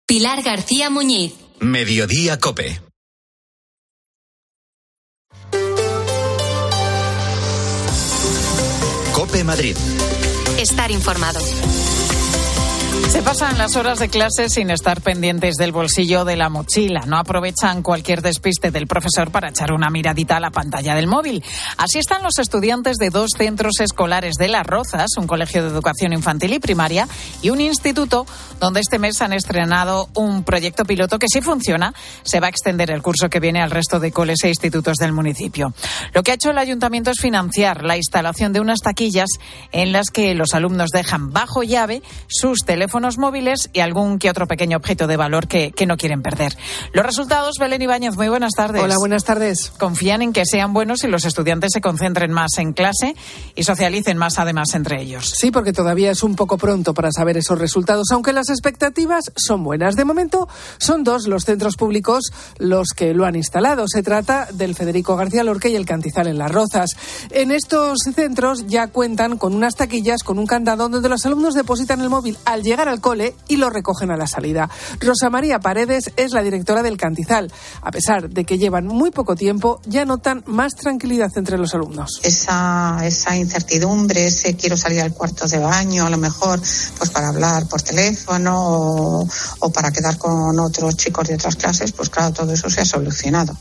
[0.07, 1.35] Pilar García Muñiz.
[1.61, 2.81] Mediodía Cope.
[9.13, 9.77] Cope Madrid.
[10.59, 11.41] Estar informado.
[13.11, 17.01] Se pasan las horas de clase sin estar pendientes del bolsillo de la mochila.
[17.07, 21.45] No aprovechan cualquier despiste del profesor para echar una miradita a la pantalla del móvil.
[21.77, 26.13] Así están los estudiantes de dos centros escolares de Las Rozas, un colegio de educación
[26.15, 27.07] infantil y primaria,
[27.43, 28.25] y un instituto
[28.61, 32.91] donde este mes han estrenado un proyecto piloto que si funciona se va a extender
[32.91, 35.75] el curso que viene al resto de coles e institutos del municipio.
[36.15, 39.29] Lo que ha hecho el ayuntamiento es financiar la instalación de unas taquillas
[39.73, 44.47] en las que los alumnos dejan bajo llave sus teléfonos móviles y algún que otro
[44.47, 46.57] pequeño objeto de valor que, que no quieren perder.
[46.93, 48.83] Los resultados, Belén Ibáñez, muy buenas tardes.
[48.83, 49.73] Hola, buenas tardes.
[49.79, 53.15] Confían en que sean buenos y los estudiantes se concentren más en clase
[53.55, 55.33] y socialicen más además entre ellos.
[55.37, 59.65] Sí, porque todavía es un poco pronto para saber esos resultados, aunque las expectativas son
[59.65, 59.97] buenas.
[59.97, 63.85] De momento, son dos los centros públicos los que lo han instalado.
[63.89, 66.91] Se trata del Federico García Lorque y el Cantizal en Las Rozas.
[67.31, 72.01] En estos centros ya cuentan con unas taquillas, con un candado donde los alumnos depositan
[72.01, 74.69] el móvil al llegar al cole y lo recogen a la salida.
[75.01, 77.53] Rosa María Paredes es la directora del Cantizal.
[77.83, 82.21] A pesar de que llevan muy poco tiempo, ya notan más tranquilidad entre los alumnos.
[82.23, 86.61] Esa, esa incertidumbre, ese quiero salir al cuarto de baño, a lo mejor
[86.99, 89.29] pues para hablar por teléfono o,
[89.61, 92.85] o para quedar con otros chicos de otras clases, pues claro, todo eso se ha
[92.85, 93.57] solucionado.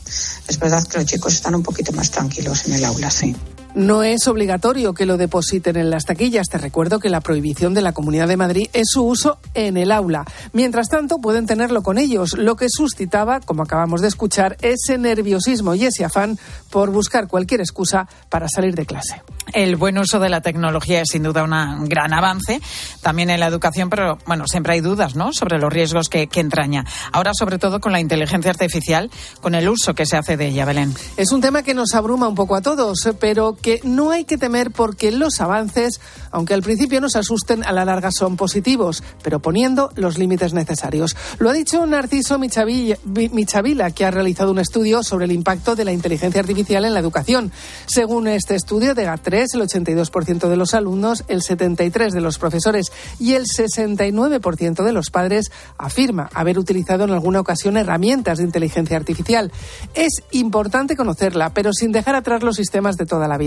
[0.48, 3.34] Es verdad que los chicos están un poquito más tranquilos en el aula, sí.
[3.74, 6.48] No es obligatorio que lo depositen en las taquillas.
[6.48, 9.92] Te recuerdo que la prohibición de la Comunidad de Madrid es su uso en el
[9.92, 10.26] aula.
[10.52, 15.74] Mientras tanto, pueden tenerlo con ellos, lo que suscitaba, como acabamos de escuchar, ese nerviosismo
[15.74, 16.38] y ese afán
[16.70, 19.22] por buscar cualquier excusa para salir de clase.
[19.54, 22.60] El buen uso de la tecnología es sin duda un gran avance,
[23.00, 25.32] también en la educación, pero bueno, siempre hay dudas ¿no?
[25.32, 26.84] sobre los riesgos que, que entraña.
[27.10, 30.64] Ahora, sobre todo con la inteligencia artificial, con el uso que se hace de ella,
[30.64, 30.94] Belén.
[31.16, 34.36] Es un tema que nos abruma un poco a todos, pero que no hay que
[34.36, 39.40] temer porque los avances, aunque al principio nos asusten, a la larga son positivos, pero
[39.40, 41.16] poniendo los límites necesarios.
[41.38, 45.84] Lo ha dicho Narciso Michavilla, Michavila, que ha realizado un estudio sobre el impacto de
[45.84, 47.52] la inteligencia artificial en la educación.
[47.86, 52.86] Según este estudio de GAT3, el 82% de los alumnos, el 73% de los profesores
[53.18, 58.96] y el 69% de los padres afirma haber utilizado en alguna ocasión herramientas de inteligencia
[58.96, 59.52] artificial.
[59.94, 63.38] Es importante conocerla, pero sin dejar atrás los sistemas de toda la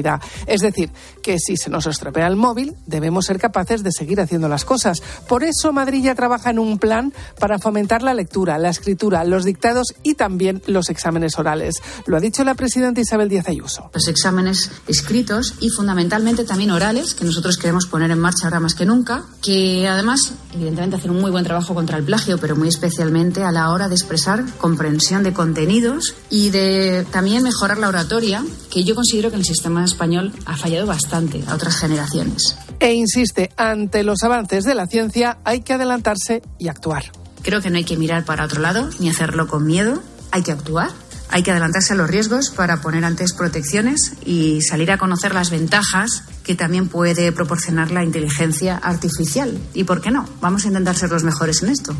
[0.45, 0.91] Es decir,
[1.21, 5.01] que si se nos estropea el móvil, debemos ser capaces de seguir haciendo las cosas.
[5.27, 9.43] Por eso Madrid ya trabaja en un plan para fomentar la lectura, la escritura, los
[9.43, 11.75] dictados y también los exámenes orales.
[12.05, 13.89] Lo ha dicho la presidenta Isabel Díaz Ayuso.
[13.93, 18.75] Los exámenes escritos y fundamentalmente también orales, que nosotros queremos poner en marcha ahora más
[18.75, 22.67] que nunca, que además, evidentemente, hacen un muy buen trabajo contra el plagio, pero muy
[22.67, 28.43] especialmente a la hora de expresar comprensión de contenidos y de también mejorar la oratoria,
[28.69, 32.57] que yo considero que el sistema español ha fallado bastante a otras generaciones.
[32.79, 37.05] E insiste, ante los avances de la ciencia hay que adelantarse y actuar.
[37.41, 40.51] Creo que no hay que mirar para otro lado ni hacerlo con miedo, hay que
[40.51, 40.89] actuar.
[41.29, 45.49] Hay que adelantarse a los riesgos para poner antes protecciones y salir a conocer las
[45.49, 49.57] ventajas que también puede proporcionar la inteligencia artificial.
[49.73, 50.29] ¿Y por qué no?
[50.39, 51.95] Vamos a intentar ser los mejores en esto.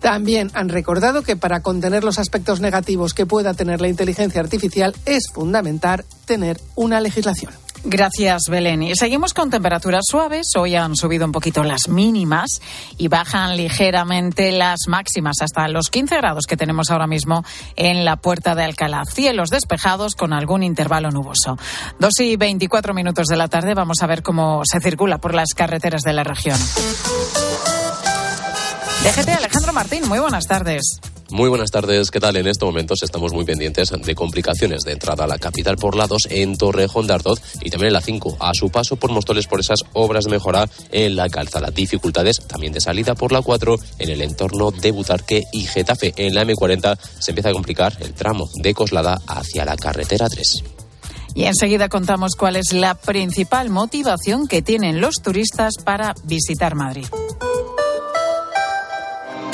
[0.00, 4.94] También han recordado que para contener los aspectos negativos que pueda tener la inteligencia artificial
[5.04, 7.52] es fundamental tener una legislación.
[7.88, 8.82] Gracias, Belén.
[8.82, 10.48] Y seguimos con temperaturas suaves.
[10.58, 12.60] Hoy han subido un poquito las mínimas
[12.98, 17.44] y bajan ligeramente las máximas hasta los 15 grados que tenemos ahora mismo
[17.76, 19.04] en la puerta de Alcalá.
[19.04, 21.58] Cielos despejados con algún intervalo nuboso.
[22.00, 25.50] Dos y 24 minutos de la tarde vamos a ver cómo se circula por las
[25.54, 26.58] carreteras de la región.
[29.06, 30.98] DGT Alejandro Martín, muy buenas tardes.
[31.30, 32.34] Muy buenas tardes, ¿qué tal?
[32.34, 36.08] En estos momentos estamos muy pendientes de complicaciones de entrada a la capital por la
[36.08, 39.46] 2 en Torrejón de Ardoz y también en la 5 a su paso por Mostoles
[39.46, 41.70] por esas obras de mejora en la calzada.
[41.70, 46.12] Dificultades también de salida por la 4 en el entorno de Butarque y Getafe.
[46.16, 50.64] En la M40 se empieza a complicar el tramo de Coslada hacia la carretera 3.
[51.36, 57.06] Y enseguida contamos cuál es la principal motivación que tienen los turistas para visitar Madrid.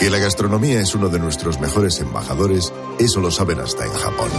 [0.03, 4.31] Que la gastronomía es uno de nuestros mejores embajadores, eso lo saben hasta en Japón.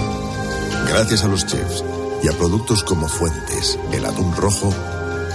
[0.90, 1.86] Gracias a los chefs
[2.22, 4.74] y a productos como Fuentes, el atún rojo,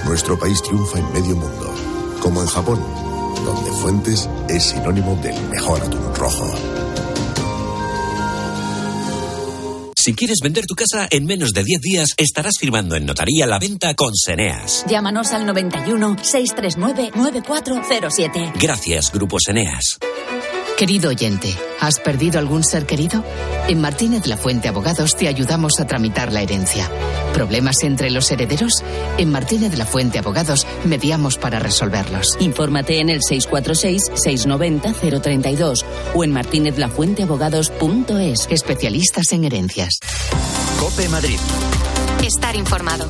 [0.05, 1.73] nuestro país triunfa en medio mundo,
[2.21, 2.79] como en Japón,
[3.43, 6.78] donde Fuentes es sinónimo del mejor atún rojo.
[10.09, 13.59] Si quieres vender tu casa en menos de 10 días, estarás firmando en notaría la
[13.59, 14.83] venta con Seneas.
[14.88, 18.53] Llámanos al 91 639 9407.
[18.59, 19.99] Gracias, Grupo Seneas.
[20.79, 23.25] Querido oyente, ¿has perdido algún ser querido?
[23.67, 26.88] En Martínez La Fuente Abogados te ayudamos a tramitar la herencia.
[27.35, 28.85] ¿Problemas entre los herederos?
[29.19, 32.37] En Martínez La Fuente Abogados mediamos para resolverlos.
[32.38, 38.47] Infórmate en el 646-690-032 o en martinezlafuenteabogados.es.
[38.49, 39.99] Especialistas en herencias.
[40.79, 41.41] Cope Madrid.
[42.23, 43.09] Estar informado.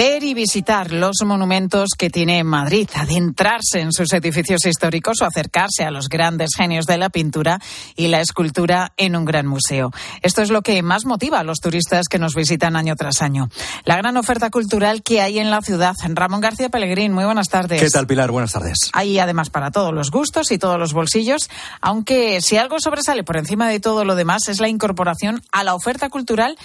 [0.00, 5.84] Ver y visitar los monumentos que tiene Madrid, adentrarse en sus edificios históricos o acercarse
[5.84, 7.60] a los grandes genios de la pintura
[7.96, 9.90] y la escultura en un gran museo.
[10.22, 13.50] Esto es lo que más motiva a los turistas que nos visitan año tras año.
[13.84, 15.94] La gran oferta cultural que hay en la ciudad.
[16.08, 17.82] Ramón García Pellegrín, muy buenas tardes.
[17.82, 18.30] ¿Qué tal, Pilar?
[18.30, 18.78] Buenas tardes.
[18.94, 21.50] Hay además para todos los gustos y todos los bolsillos,
[21.82, 25.74] aunque si algo sobresale por encima de todo lo demás es la incorporación a la
[25.74, 26.56] oferta cultural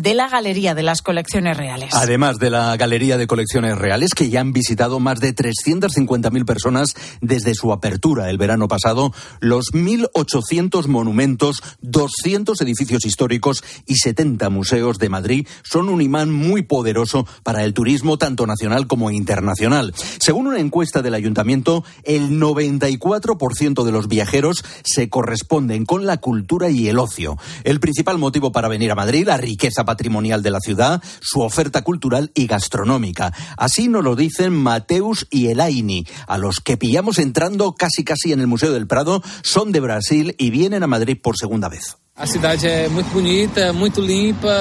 [0.00, 1.92] de la Galería de las Colecciones Reales.
[1.92, 6.94] Además de la Galería de Colecciones Reales, que ya han visitado más de 350.000 personas
[7.20, 14.98] desde su apertura el verano pasado, los 1.800 monumentos, 200 edificios históricos y 70 museos
[14.98, 19.94] de Madrid son un imán muy poderoso para el turismo tanto nacional como internacional.
[20.20, 26.70] Según una encuesta del ayuntamiento, el 94% de los viajeros se corresponden con la cultura
[26.70, 27.36] y el ocio.
[27.64, 31.80] El principal motivo para venir a Madrid, la riqueza patrimonial de la ciudad, su oferta
[31.80, 33.32] cultural y gastronómica.
[33.56, 38.40] Así nos lo dicen Mateus y Elaini, a los que pillamos entrando casi casi en
[38.40, 41.96] el Museo del Prado, son de Brasil y vienen a Madrid por segunda vez.
[42.14, 44.52] A cidade é muito bonita, muito limpa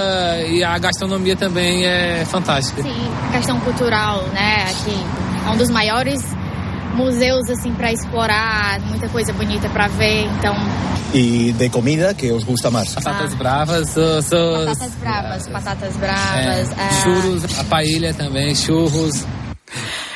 [0.48, 2.82] e a gastronomia também é fantástica.
[2.82, 4.64] Sim, questão cultural, né?
[4.70, 4.96] Aqui
[5.46, 6.22] é um dos maiores
[6.96, 10.56] museus assim para explorar, muita coisa bonita para ver, então
[11.14, 12.94] ¿Y de comida qué os gusta más?
[12.94, 16.70] Patatas bravas, so, so, Patatas bravas, patatas bravas.
[16.72, 19.26] é, churros, a paella também, churros.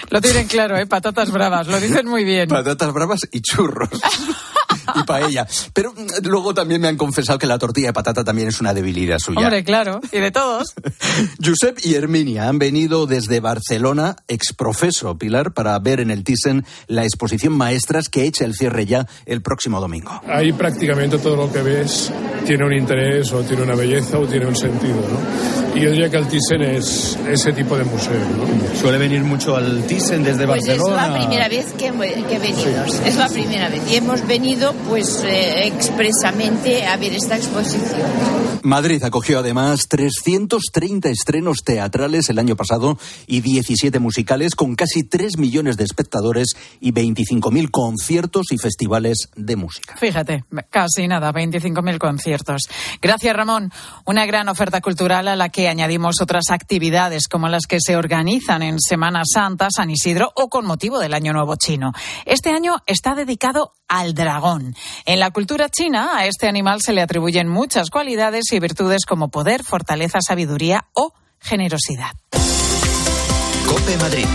[0.10, 0.86] Lo tienen claro, ¿eh?
[0.86, 2.50] Patatas bravas, lo dicen muy bien.
[2.50, 3.90] Patatas bravas y churros.
[4.96, 5.48] y paella.
[5.74, 8.74] Pero mm, luego también me han confesado que la tortilla de patata también es una
[8.74, 9.40] debilidad suya.
[9.40, 10.74] Hombre, claro, y de todos.
[11.44, 17.04] Josep y Herminia han venido desde Barcelona, exprofeso, Pilar, para ver en el Thyssen la
[17.04, 20.22] exposición Maestras que echa el cierre ya el próximo domingo.
[20.28, 22.12] Ahí prácticamente todo lo que ves
[22.46, 25.52] tiene un interés o tiene una belleza o tiene un sentido, ¿no?
[25.76, 28.80] Y yo diría que el Thyssen es ese tipo de museo, ¿no?
[28.80, 31.08] ¿Suele venir mucho al Thyssen desde Pues es Barcelona?
[31.08, 33.82] la primera vez que, hemos- que venimos, es la primera vez.
[33.90, 38.10] Y hemos venido pues eh, expresamente a ver esta exposición.
[38.63, 45.38] Madrid acogió además 330 estrenos teatrales el año pasado y 17 musicales con casi 3
[45.38, 49.96] millones de espectadores y 25.000 conciertos y festivales de música.
[49.98, 52.62] Fíjate, casi nada, 25.000 conciertos.
[53.02, 53.72] Gracias, Ramón.
[54.06, 58.62] Una gran oferta cultural a la que añadimos otras actividades como las que se organizan
[58.62, 61.94] en Semana Santa, San Isidro o con motivo del Año Nuevo Chino.
[62.26, 64.61] Este año está dedicado al dragón.
[65.06, 69.30] En la cultura china, a este animal se le atribuyen muchas cualidades y virtudes como
[69.30, 72.12] poder, fortaleza, sabiduría o generosidad.
[73.67, 74.26] Cope Madrid.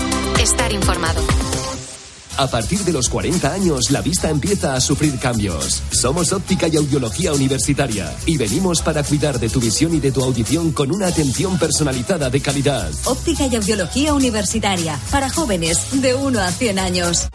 [0.41, 1.23] Estar informado.
[2.39, 5.83] A partir de los 40 años, la vista empieza a sufrir cambios.
[5.91, 10.23] Somos óptica y audiología universitaria y venimos para cuidar de tu visión y de tu
[10.23, 12.91] audición con una atención personalizada de calidad.
[13.07, 17.29] Óptica y audiología universitaria para jóvenes de 1 a 100 años.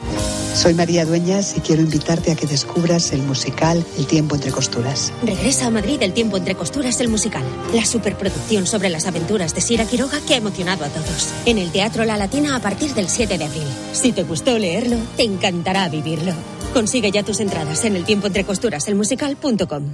[0.54, 5.14] Soy María Dueñas y quiero invitarte a que descubras el musical El tiempo entre costuras.
[5.24, 7.44] Regresa a Madrid El tiempo entre costuras el musical.
[7.74, 11.34] La superproducción sobre las aventuras de Sira Quiroga que ha emocionado a todos.
[11.46, 13.68] En el Teatro La Latina a partir del 7 de abril.
[13.94, 16.34] Si te gustó leerlo, te encantará vivirlo.
[16.74, 19.94] Consigue ya tus entradas en el tiempo entre costuras el musical.com.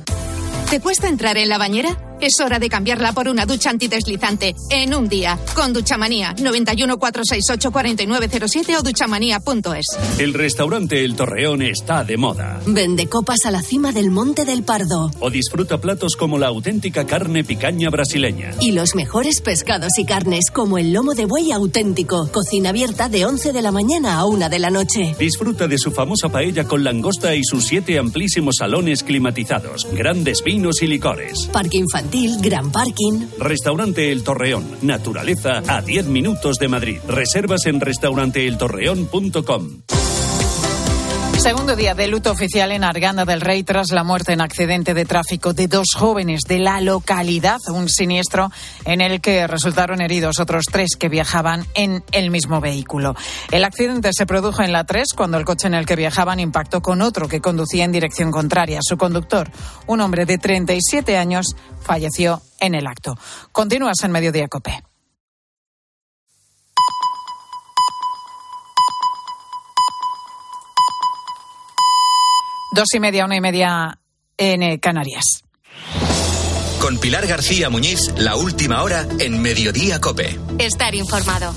[0.70, 2.07] ¿Te cuesta entrar en la bañera?
[2.19, 7.71] Es hora de cambiarla por una ducha antideslizante en un día con Duchamanía 91 468
[7.71, 9.86] 4907 o duchamanía.es.
[10.19, 12.60] El restaurante El Torreón está de moda.
[12.65, 15.12] Vende copas a la cima del Monte del Pardo.
[15.19, 18.51] O disfruta platos como la auténtica carne picaña brasileña.
[18.60, 22.32] Y los mejores pescados y carnes como el lomo de buey auténtico.
[22.32, 25.15] Cocina abierta de 11 de la mañana a 1 de la noche.
[25.19, 30.82] Disfruta de su famosa paella con langosta y sus siete amplísimos salones climatizados, grandes vinos
[30.82, 31.47] y licores.
[31.51, 32.07] Parque infantil,
[32.41, 33.28] gran parking.
[33.39, 34.65] Restaurante El Torreón.
[34.82, 37.00] Naturaleza a 10 minutos de Madrid.
[37.08, 39.82] Reservas en restauranteeltorreón.com.
[41.38, 45.06] Segundo día de luto oficial en Arganda del Rey tras la muerte en accidente de
[45.06, 48.52] tráfico de dos jóvenes de la localidad, un siniestro
[48.86, 53.15] en el que resultaron heridos otros tres que viajaban en el mismo vehículo.
[53.52, 56.82] El accidente se produjo en la 3 cuando el coche en el que viajaban impactó
[56.82, 58.80] con otro que conducía en dirección contraria.
[58.82, 59.50] Su conductor,
[59.86, 63.15] un hombre de 37 años, falleció en el acto.
[63.52, 64.82] Continúas en Mediodía Cope.
[72.78, 73.98] Dos y media, una y media
[74.38, 75.44] en eh, Canarias.
[76.80, 80.38] Con Pilar García Muñiz, la última hora en Mediodía Cope.
[80.60, 81.56] Estar informado.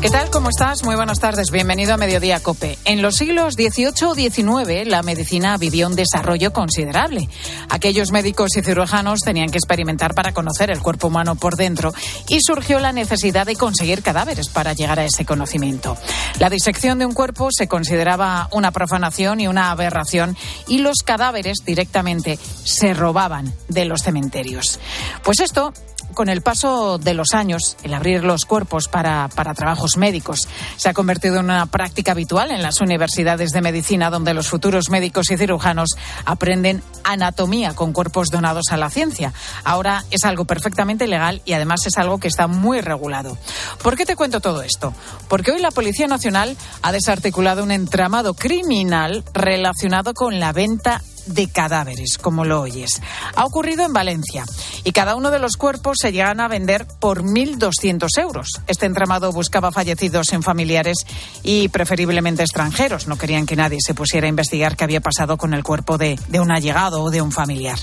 [0.00, 0.30] ¿Qué tal?
[0.30, 0.84] ¿Cómo estás?
[0.84, 1.50] Muy buenas tardes.
[1.50, 2.78] Bienvenido a Mediodía Cope.
[2.84, 7.28] En los siglos XVIII o XIX, la medicina vivió un desarrollo considerable.
[7.70, 11.94] Aquellos médicos y cirujanos tenían que experimentar para conocer el cuerpo humano por dentro
[12.28, 15.96] y surgió la necesidad de conseguir cadáveres para llegar a ese conocimiento.
[16.38, 20.36] La disección de un cuerpo se consideraba una profanación y una aberración
[20.68, 24.78] y los cadáveres directamente se robaban de los cementerios.
[25.22, 25.72] Pues esto
[26.14, 29.54] con el paso de los años, el abrir los cuerpos para, para,
[29.96, 34.48] médicos se ha convertido en una práctica habitual en las universidades de medicina, donde los
[34.48, 39.32] futuros médicos y cirujanos aprenden anatomía con cuerpos donados a la ciencia.
[39.64, 43.38] Ahora es algo perfectamente legal y además es algo que está muy regulado.
[43.82, 44.92] ¿Por qué te cuento todo esto?
[45.28, 51.48] Porque hoy la Policía Nacional ha desarticulado un entramado criminal relacionado con la venta de
[51.48, 53.02] cadáveres, como lo oyes.
[53.34, 54.44] Ha ocurrido en Valencia
[54.84, 58.48] y cada uno de los cuerpos se llegan a vender por 1.200 euros.
[58.66, 61.06] Este entramado buscaba fallecidos en familiares
[61.42, 63.06] y preferiblemente extranjeros.
[63.06, 66.18] No querían que nadie se pusiera a investigar qué había pasado con el cuerpo de,
[66.28, 67.78] de un allegado o de un familiar.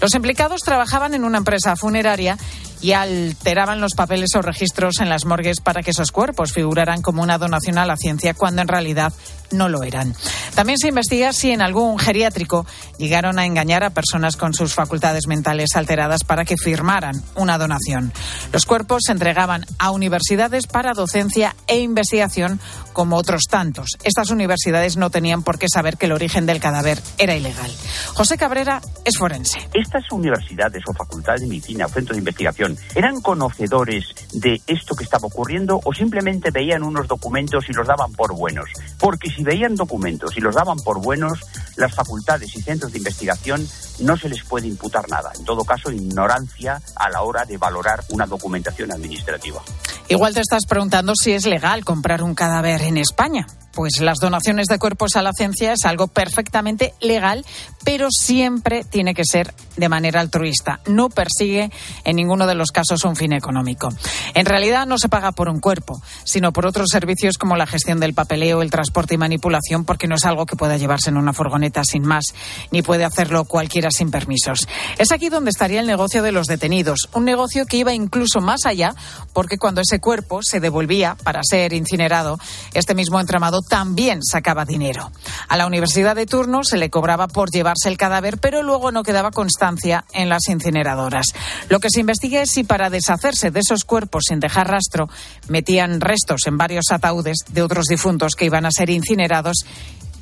[0.00, 2.36] Los implicados trabajaban en una empresa funeraria
[2.80, 7.22] y alteraban los papeles o registros en las morgues para que esos cuerpos figuraran como
[7.22, 9.12] una donación a la ciencia cuando en realidad
[9.50, 10.14] no lo eran.
[10.54, 12.66] También se investiga si en algún geriátrico
[12.98, 18.12] llegaron a engañar a personas con sus facultades mentales alteradas para que firmaran una donación.
[18.52, 22.60] Los cuerpos se entregaban a universidades para docencia e investigación
[22.92, 23.96] como otros tantos.
[24.04, 27.70] Estas universidades no tenían por qué saber que el origen del cadáver era ilegal.
[28.14, 29.58] José Cabrera es forense.
[29.74, 35.04] Estas universidades o facultades de medicina o centros de investigación eran conocedores de esto que
[35.04, 38.68] estaba ocurriendo o simplemente veían unos documentos y los daban por buenos.
[38.98, 41.40] Porque si veían documentos y los daban por buenos,
[41.76, 43.66] las facultades y centros de investigación
[44.00, 45.30] no se les puede imputar nada.
[45.38, 49.62] En todo caso, ignorancia a la hora de valorar una documentación administrativa.
[50.10, 53.46] Igual te estás preguntando si es legal comprar un cadáver en España.
[53.80, 57.46] Pues las donaciones de cuerpos a la ciencia es algo perfectamente legal,
[57.82, 60.80] pero siempre tiene que ser de manera altruista.
[60.84, 61.70] No persigue
[62.04, 63.88] en ninguno de los casos un fin económico.
[64.34, 68.00] En realidad no se paga por un cuerpo, sino por otros servicios como la gestión
[68.00, 71.32] del papeleo, el transporte y manipulación, porque no es algo que pueda llevarse en una
[71.32, 72.26] furgoneta sin más,
[72.70, 74.68] ni puede hacerlo cualquiera sin permisos.
[74.98, 78.66] Es aquí donde estaría el negocio de los detenidos, un negocio que iba incluso más
[78.66, 78.94] allá,
[79.32, 82.38] porque cuando ese cuerpo se devolvía para ser incinerado,
[82.74, 85.12] este mismo entramado también sacaba dinero.
[85.48, 89.04] A la universidad de turno se le cobraba por llevarse el cadáver, pero luego no
[89.04, 91.26] quedaba constancia en las incineradoras.
[91.68, 95.08] Lo que se investiga es si para deshacerse de esos cuerpos sin dejar rastro,
[95.48, 99.64] metían restos en varios ataúdes de otros difuntos que iban a ser incinerados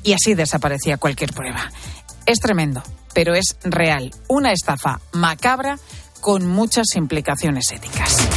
[0.03, 1.71] y así desaparecía cualquier prueba.
[2.27, 2.83] Es tremendo,
[3.15, 4.11] pero es real.
[4.27, 5.79] Una estafa macabra
[6.21, 8.27] con muchas implicaciones éticas.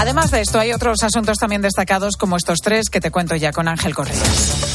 [0.00, 3.52] Además de esto, hay otros asuntos también destacados como estos tres que te cuento ya
[3.52, 4.69] con Ángel Correas.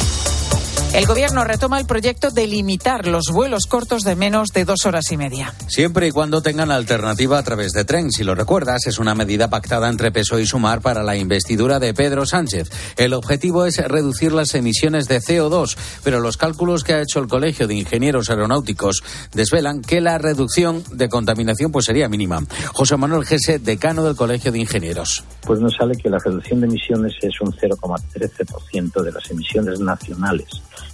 [0.96, 5.12] El gobierno retoma el proyecto de limitar los vuelos cortos de menos de dos horas
[5.12, 5.54] y media.
[5.68, 8.14] Siempre y cuando tengan alternativa a través de tren.
[8.14, 11.94] Si lo recuerdas, es una medida pactada entre PSOE y Sumar para la investidura de
[11.94, 12.70] Pedro Sánchez.
[12.96, 17.28] El objetivo es reducir las emisiones de CO2, pero los cálculos que ha hecho el
[17.28, 19.04] Colegio de Ingenieros Aeronáuticos
[19.34, 22.42] desvelan que la reducción de contaminación pues sería mínima.
[22.72, 25.26] José Manuel Gese, decano del Colegio de Ingenieros.
[25.42, 30.48] Pues nos sale que la reducción de emisiones es un 0,13% de las emisiones nacionales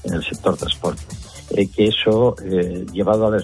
[0.03, 1.03] en el sector transporte.
[1.51, 3.43] Eh, que eso, eh, llevado a las,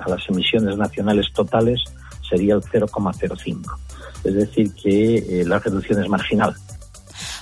[0.00, 1.82] a las, emisiones nacionales totales,
[2.28, 3.76] sería el 0,05.
[4.24, 6.54] Es decir, que eh, la reducción es marginal.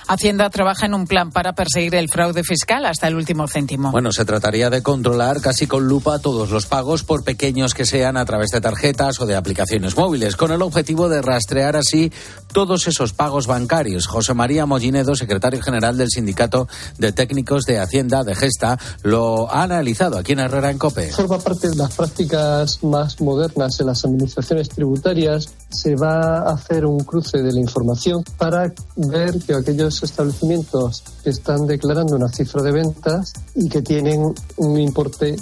[0.07, 3.91] Hacienda trabaja en un plan para perseguir el fraude fiscal hasta el último céntimo.
[3.91, 8.17] Bueno, se trataría de controlar casi con lupa todos los pagos, por pequeños que sean,
[8.17, 12.11] a través de tarjetas o de aplicaciones móviles, con el objetivo de rastrear así
[12.51, 14.07] todos esos pagos bancarios.
[14.07, 19.63] José María Mollinedo, secretario general del Sindicato de Técnicos de Hacienda de Gesta, lo ha
[19.63, 21.11] analizado aquí en Herrera en COPE.
[21.11, 26.85] Forma parte de las prácticas más modernas en las administraciones tributarias se va a hacer
[26.85, 32.61] un cruce de la información para ver que aquellos establecimientos que están declarando una cifra
[32.61, 35.35] de ventas y que tienen un importe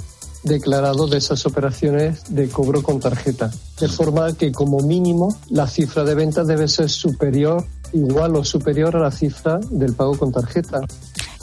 [0.43, 3.51] declarado de esas operaciones de cobro con tarjeta.
[3.79, 7.63] De forma que como mínimo la cifra de ventas debe ser superior,
[7.93, 10.81] igual o superior a la cifra del pago con tarjeta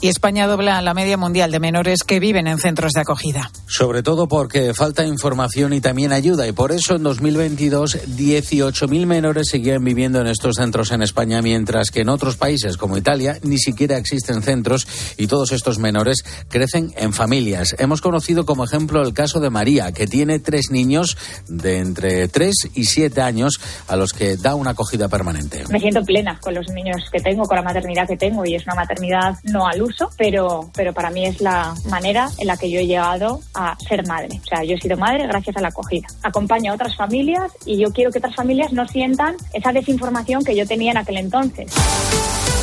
[0.01, 3.51] y España dobla la media mundial de menores que viven en centros de acogida.
[3.67, 9.49] Sobre todo porque falta información y también ayuda y por eso en 2022 18.000 menores
[9.49, 13.57] seguían viviendo en estos centros en España mientras que en otros países como Italia ni
[13.57, 14.87] siquiera existen centros
[15.17, 17.75] y todos estos menores crecen en familias.
[17.77, 22.55] Hemos conocido como ejemplo el caso de María que tiene tres niños de entre 3
[22.73, 25.63] y 7 años a los que da una acogida permanente.
[25.69, 28.65] Me siento plena con los niños que tengo, con la maternidad que tengo y es
[28.65, 29.81] una maternidad no al
[30.17, 34.05] pero, pero para mí es la manera en la que yo he llegado a ser
[34.07, 34.39] madre.
[34.41, 36.07] O sea, yo he sido madre gracias a la acogida.
[36.23, 40.55] Acompaño a otras familias y yo quiero que otras familias no sientan esa desinformación que
[40.55, 41.71] yo tenía en aquel entonces.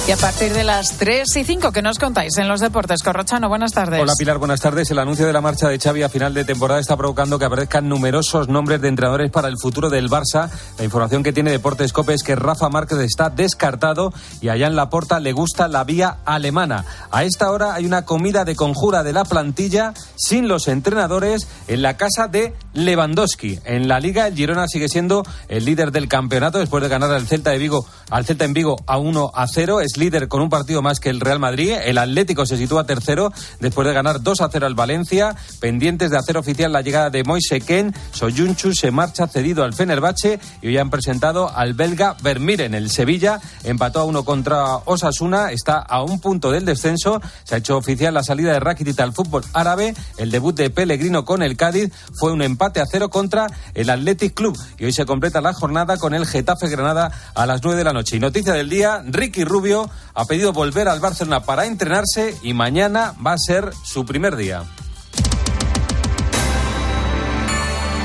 [0.08, 3.02] Y a partir de las 3 y 5, ¿qué nos contáis en los deportes?
[3.02, 4.00] Corrochano, buenas tardes.
[4.00, 4.88] Hola Pilar, buenas tardes.
[4.92, 7.88] El anuncio de la marcha de Xavi a final de temporada está provocando que aparezcan
[7.88, 10.48] numerosos nombres de entrenadores para el futuro del Barça.
[10.78, 14.76] La información que tiene Deportes Cope es que Rafa Márquez está descartado y allá en
[14.76, 16.84] la porta le gusta la vía alemana.
[17.10, 21.82] A esta hora hay una comida de conjura de la plantilla sin los entrenadores en
[21.82, 23.58] la casa de Lewandowski.
[23.64, 27.26] En la liga el Girona sigue siendo el líder del campeonato después de ganar al
[27.26, 29.80] Celta de Vigo, al Celta en Vigo a 1 a 0.
[29.80, 31.74] Es líder con un partido más que el Real Madrid.
[31.84, 35.34] El Atlético se sitúa tercero después de ganar 2 a 0 al Valencia.
[35.60, 37.94] Pendientes de hacer oficial la llegada de Moise Ken.
[38.12, 42.74] Soyunchu se marcha cedido al Fenerbahce y hoy han presentado al belga Vermiren.
[42.74, 45.52] El Sevilla empató a uno contra Osasuna.
[45.52, 47.20] Está a un punto del descenso.
[47.44, 49.94] Se ha hecho oficial la salida de Rakitic al fútbol árabe.
[50.16, 54.34] El debut de Pellegrino con el Cádiz fue un empate a cero contra el Athletic
[54.34, 54.56] Club.
[54.78, 57.92] Y hoy se completa la jornada con el Getafe Granada a las 9 de la
[57.92, 58.16] noche.
[58.16, 63.14] Y noticia del día, Ricky Rubio ha pedido volver al Barcelona para entrenarse y mañana
[63.24, 64.64] va a ser su primer día.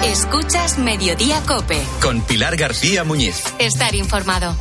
[0.03, 1.81] Escuchas Mediodía Cope.
[2.01, 3.43] Con Pilar García Muñiz.
[3.59, 4.55] Estar informado.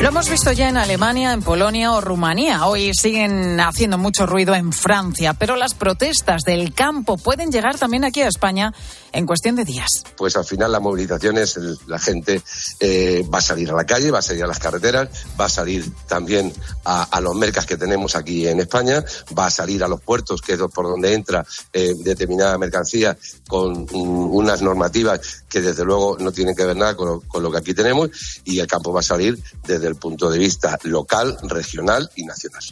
[0.00, 2.66] Lo hemos visto ya en Alemania, en Polonia o Rumanía.
[2.66, 8.04] Hoy siguen haciendo mucho ruido en Francia, pero las protestas del campo pueden llegar también
[8.04, 8.72] aquí a España
[9.12, 9.88] en cuestión de días.
[10.16, 12.40] Pues al final la movilización es la gente
[12.78, 15.48] eh, va a salir a la calle, va a salir a las carreteras, va a
[15.48, 16.52] salir también
[16.84, 19.04] a, los mercas que tenemos aquí en España,
[19.36, 23.18] va a salir a los puertos, que es por donde entra eh, determinada mercancía
[23.48, 27.58] con mm, unas normativas que desde luego no tienen que ver nada con lo que
[27.58, 28.10] aquí tenemos
[28.44, 29.36] y el campo va a salir
[29.66, 32.62] desde el punto de vista local, regional y nacional.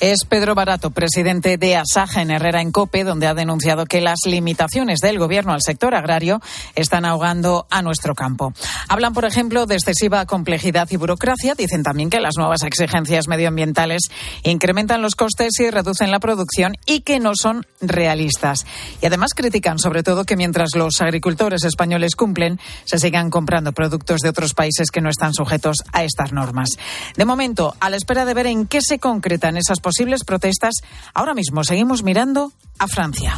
[0.00, 4.20] Es Pedro Barato, presidente de Asaja en Herrera en Cope, donde ha denunciado que las
[4.24, 6.40] limitaciones del gobierno al sector agrario
[6.74, 8.54] están ahogando a nuestro campo.
[8.88, 11.54] Hablan, por ejemplo, de excesiva complejidad y burocracia.
[11.54, 14.04] Dicen también que las nuevas exigencias medioambientales
[14.42, 18.64] incrementan los costes y reducen la producción y que no son realistas.
[19.02, 24.20] Y además critican sobre todo que mientras los agricultores españoles cumplen, se sigan comprando productos
[24.20, 26.70] de otros países que no están sujetos a estas normas.
[27.18, 30.74] De momento, a la espera de ver en qué se concretan esas posibles protestas,
[31.14, 33.36] ahora mismo seguimos mirando a Francia.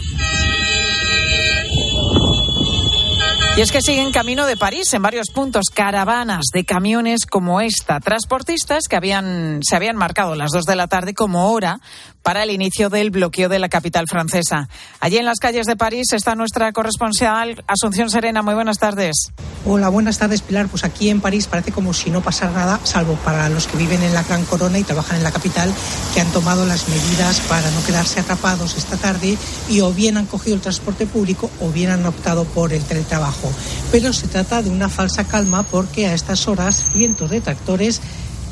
[3.55, 8.00] Y es que siguen camino de París en varios puntos caravanas de camiones como esta,
[8.00, 11.78] transportistas que habían, se habían marcado las dos de la tarde como hora
[12.22, 14.68] para el inicio del bloqueo de la capital francesa.
[15.00, 18.42] Allí en las calles de París está nuestra corresponsal Asunción Serena.
[18.42, 19.32] Muy buenas tardes.
[19.66, 20.68] Hola, buenas tardes Pilar.
[20.68, 24.03] Pues aquí en París parece como si no pasara nada, salvo para los que viven
[24.03, 25.72] en la Gran Corona y trabajan en la capital,
[26.14, 29.36] que han tomado las medidas para no quedarse atrapados esta tarde
[29.68, 33.41] y o bien han cogido el transporte público o bien han optado por el teletrabajo.
[33.90, 38.01] Pero se trata de una falsa calma porque a estas horas cientos de tractores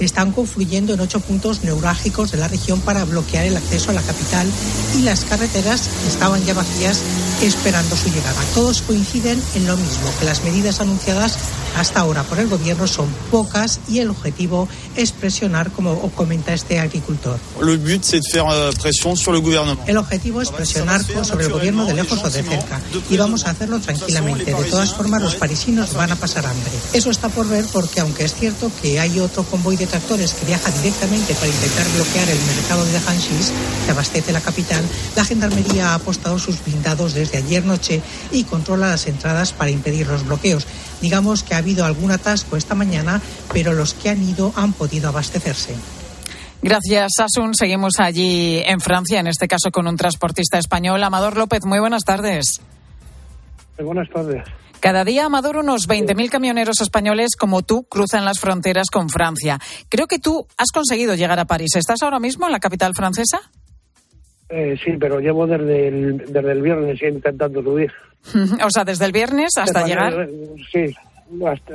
[0.00, 4.02] están confluyendo en ocho puntos neurálgicos de la región para bloquear el acceso a la
[4.02, 4.46] capital
[4.98, 7.02] y las carreteras estaban ya vacías
[7.42, 8.40] esperando su llegada.
[8.54, 11.38] Todos coinciden en lo mismo, que las medidas anunciadas
[11.76, 16.78] hasta ahora por el gobierno son pocas y el objetivo es presionar, como comenta este
[16.78, 17.38] agricultor.
[17.60, 17.78] Euh,
[19.86, 23.50] el objetivo es presionar sobre el gobierno de lejos o de cerca y vamos a
[23.50, 24.52] hacerlo tranquilamente.
[24.52, 26.72] De todas formas, los parisinos van a pasar hambre.
[26.92, 30.46] Eso está por ver porque aunque es cierto que hay otro convoy de tractores que
[30.46, 33.52] viaja directamente para intentar bloquear el mercado de Hanshis,
[33.84, 34.84] que abastece la capital,
[35.16, 40.06] la gendarmería ha apostado sus blindados desde ayer noche y controla las entradas para impedir
[40.06, 40.66] los bloqueos.
[41.00, 43.20] Digamos que ha habido algún atasco esta mañana,
[43.52, 45.74] pero los que han ido han podido abastecerse.
[46.62, 47.54] Gracias, Asun.
[47.54, 51.64] Seguimos allí en Francia, en este caso con un transportista español, Amador López.
[51.64, 52.60] Muy buenas tardes.
[53.78, 54.44] Buenas tardes.
[54.80, 59.58] Cada día, Amador, unos 20.000 camioneros españoles como tú cruzan las fronteras con Francia.
[59.90, 61.76] Creo que tú has conseguido llegar a París.
[61.76, 63.40] ¿Estás ahora mismo en la capital francesa?
[64.48, 67.92] Eh, sí, pero llevo desde el, desde el viernes intentando subir.
[68.64, 70.28] o sea, desde el viernes hasta llegar.
[70.72, 70.94] Sí,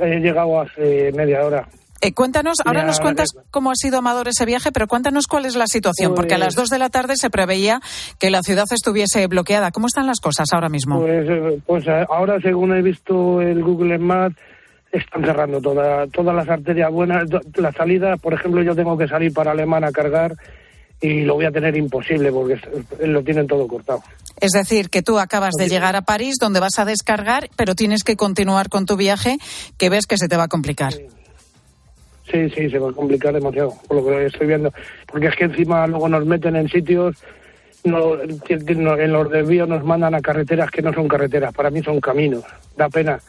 [0.00, 1.68] he llegado hace media hora.
[2.00, 5.56] Eh, cuéntanos, ahora nos cuentas cómo ha sido Amador ese viaje, pero cuéntanos cuál es
[5.56, 7.80] la situación, porque a las pues dos de la tarde se preveía
[8.18, 9.70] que la ciudad estuviese bloqueada.
[9.70, 11.00] ¿Cómo están las cosas ahora mismo?
[11.00, 14.36] Pues, eh, pues eh, ahora, según he visto el Google Maps,
[14.92, 17.28] están cerrando toda, todas las arterias buenas.
[17.56, 20.34] La salida, por ejemplo, yo tengo que salir para Alemán a cargar
[21.00, 22.58] y lo voy a tener imposible porque
[23.06, 24.02] lo tienen todo cortado.
[24.40, 28.02] Es decir, que tú acabas de llegar a París, donde vas a descargar, pero tienes
[28.02, 29.38] que continuar con tu viaje,
[29.78, 30.92] que ves que se te va a complicar.
[30.92, 31.06] Sí,
[32.30, 34.72] sí, se va a complicar demasiado, por lo que estoy viendo.
[35.06, 37.16] Porque es que encima luego nos meten en sitios,
[37.84, 42.00] no, en los desvíos nos mandan a carreteras que no son carreteras, para mí son
[42.00, 42.44] caminos,
[42.76, 43.20] da pena.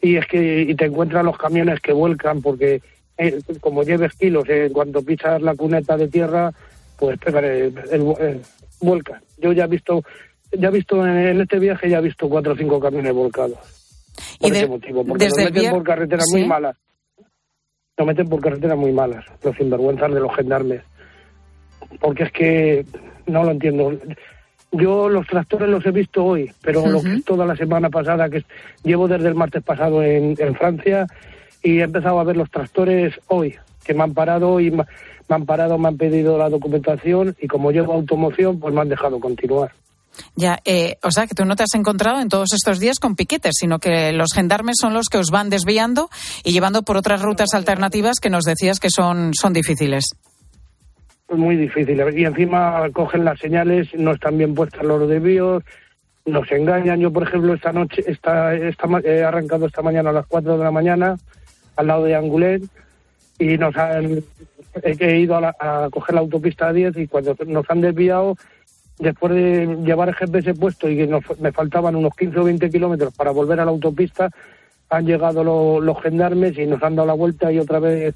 [0.00, 2.80] Y es que y te encuentras los camiones que vuelcan, porque
[3.18, 6.52] eh, como lleves kilos, eh, en cuanto pisas la cuneta de tierra,
[6.98, 8.40] pues el, el,
[8.80, 9.20] vuelcan.
[9.38, 10.02] Yo ya he visto,
[10.52, 13.58] ya he visto en, este viaje, ya he visto cuatro o cinco camiones volcados.
[14.40, 16.76] Por ese motivo, porque nos meten por carreteras muy malas
[17.96, 20.82] lo meten por carreteras muy malas, los sinvergüenzas de los gendarmes.
[22.00, 22.84] Porque es que
[23.26, 23.92] no lo entiendo.
[24.72, 28.44] Yo los tractores los he visto hoy, pero lo que toda la semana pasada, que
[28.82, 31.06] llevo desde el martes pasado en, Francia,
[31.62, 34.84] y he empezado a ver los tractores hoy, que me han parado y me
[35.28, 39.20] han parado, me han pedido la documentación y como llevo automoción, pues me han dejado
[39.20, 39.72] continuar.
[40.34, 43.16] Ya, eh, o sea, que tú no te has encontrado en todos estos días con
[43.16, 46.08] piquetes, sino que los gendarmes son los que os van desviando
[46.44, 50.04] y llevando por otras rutas alternativas que nos decías que son, son difíciles.
[51.28, 52.14] Muy difíciles.
[52.16, 55.62] Y encima cogen las señales, no están bien puestas los desvíos,
[56.24, 57.00] nos engañan.
[57.00, 60.64] Yo, por ejemplo, esta noche esta, esta, he arrancado esta mañana a las 4 de
[60.64, 61.16] la mañana
[61.76, 62.68] al lado de Angoulême
[63.38, 64.22] y nos han
[64.82, 68.36] he ido a, a coger la autopista 10 y cuando nos han desviado
[68.98, 73.14] después de llevar el GPS puesto y que me faltaban unos 15 o 20 kilómetros
[73.14, 74.30] para volver a la autopista,
[74.88, 78.14] han llegado los gendarmes y nos han dado la vuelta y otra vez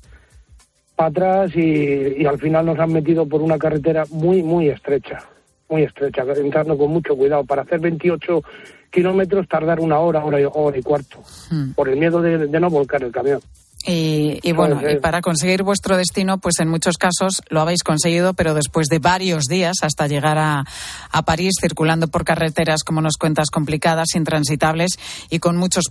[0.96, 5.22] para atrás y, al final nos han metido por una carretera muy, muy estrecha,
[5.68, 7.44] muy estrecha, entrando con mucho cuidado.
[7.44, 8.42] Para hacer 28
[8.90, 11.18] kilómetros tardar una hora, hora y, hora y cuarto,
[11.50, 11.72] hmm.
[11.72, 13.40] por el miedo de no volcar el camión.
[13.86, 18.52] Y, bueno, y para conseguir vuestro destino, pues en muchos casos lo habéis conseguido, pero
[18.52, 20.64] después de varios días hasta llegar a,
[21.10, 24.98] a París, circulando por carreteras, como nos cuentas, complicadas, intransitables
[25.30, 25.84] y con muchos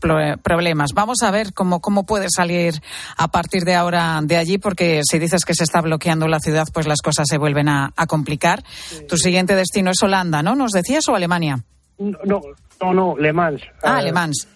[0.43, 0.93] problemas.
[0.93, 2.75] Vamos a ver cómo, cómo puede salir
[3.17, 6.67] a partir de ahora de allí, porque si dices que se está bloqueando la ciudad,
[6.71, 8.63] pues las cosas se vuelven a, complicar.
[9.07, 10.55] Tu siguiente destino es Holanda, ¿no?
[10.55, 11.63] ¿Nos decías o Alemania?
[11.97, 12.41] No,
[12.81, 13.61] no, no, Le Mans.
[13.83, 14.47] Ah, Le Mans.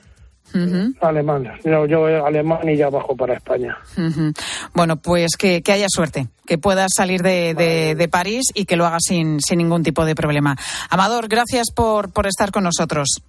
[1.01, 1.51] Alemán.
[1.63, 3.77] Yo, yo, alemán y ya bajo para España.
[4.73, 7.53] Bueno, pues que, haya suerte, que puedas salir de,
[7.95, 10.55] de, París y que lo hagas sin, sin ningún tipo de problema.
[10.89, 13.21] Amador, gracias por, por estar con nosotros.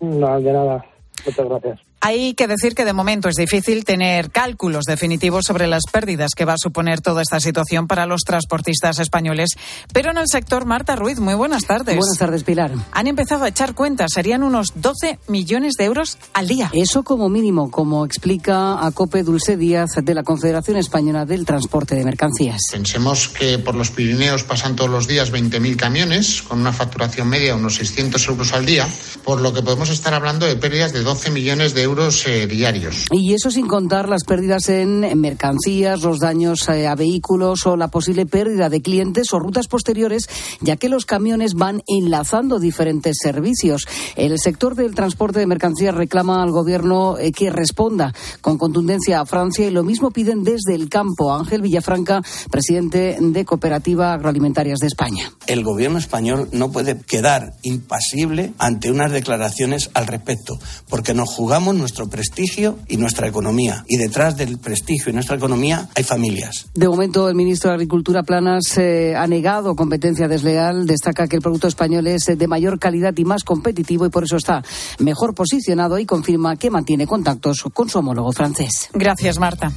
[0.00, 0.84] No, de nada.
[1.24, 1.85] Muchas gracias.
[2.00, 6.44] Hay que decir que de momento es difícil tener cálculos definitivos sobre las pérdidas que
[6.44, 9.50] va a suponer toda esta situación para los transportistas españoles,
[9.92, 11.96] pero en el sector, Marta Ruiz, muy buenas tardes.
[11.96, 12.72] Buenas tardes, Pilar.
[12.92, 16.70] Han empezado a echar cuentas, serían unos 12 millones de euros al día.
[16.74, 21.96] Eso como mínimo, como explica a COPE Dulce Díaz de la Confederación Española del Transporte
[21.96, 22.60] de Mercancías.
[22.70, 27.54] Pensemos que por los Pirineos pasan todos los días 20.000 camiones, con una facturación media
[27.54, 28.86] de unos 600 euros al día,
[29.24, 31.85] por lo que podemos estar hablando de pérdidas de 12 millones de euros
[32.26, 33.06] eh, diarios.
[33.12, 37.88] Y eso sin contar las pérdidas en, mercancías, los daños eh, a vehículos o la
[37.88, 40.28] posible pérdida de clientes o rutas posteriores,
[40.60, 43.86] ya que los camiones van enlazando diferentes servicios.
[44.16, 49.26] El sector del transporte de mercancías reclama al gobierno eh, que responda con contundencia a
[49.26, 51.32] Francia y lo mismo piden desde el campo.
[51.32, 52.20] Ángel Villafranca,
[52.50, 55.30] presidente de Cooperativa Agroalimentarias de España.
[55.46, 60.58] El gobierno español no puede quedar impasible ante unas declaraciones al respecto,
[60.88, 63.84] porque nos jugamos nuestro prestigio y nuestra economía.
[63.88, 66.66] Y detrás del prestigio y nuestra economía hay familias.
[66.74, 70.86] De momento, el ministro de Agricultura, Planas, eh, ha negado competencia desleal.
[70.86, 74.36] Destaca que el producto español es de mayor calidad y más competitivo y por eso
[74.36, 74.62] está
[74.98, 78.88] mejor posicionado y confirma que mantiene contactos con su homólogo francés.
[78.92, 79.72] Gracias, Marta.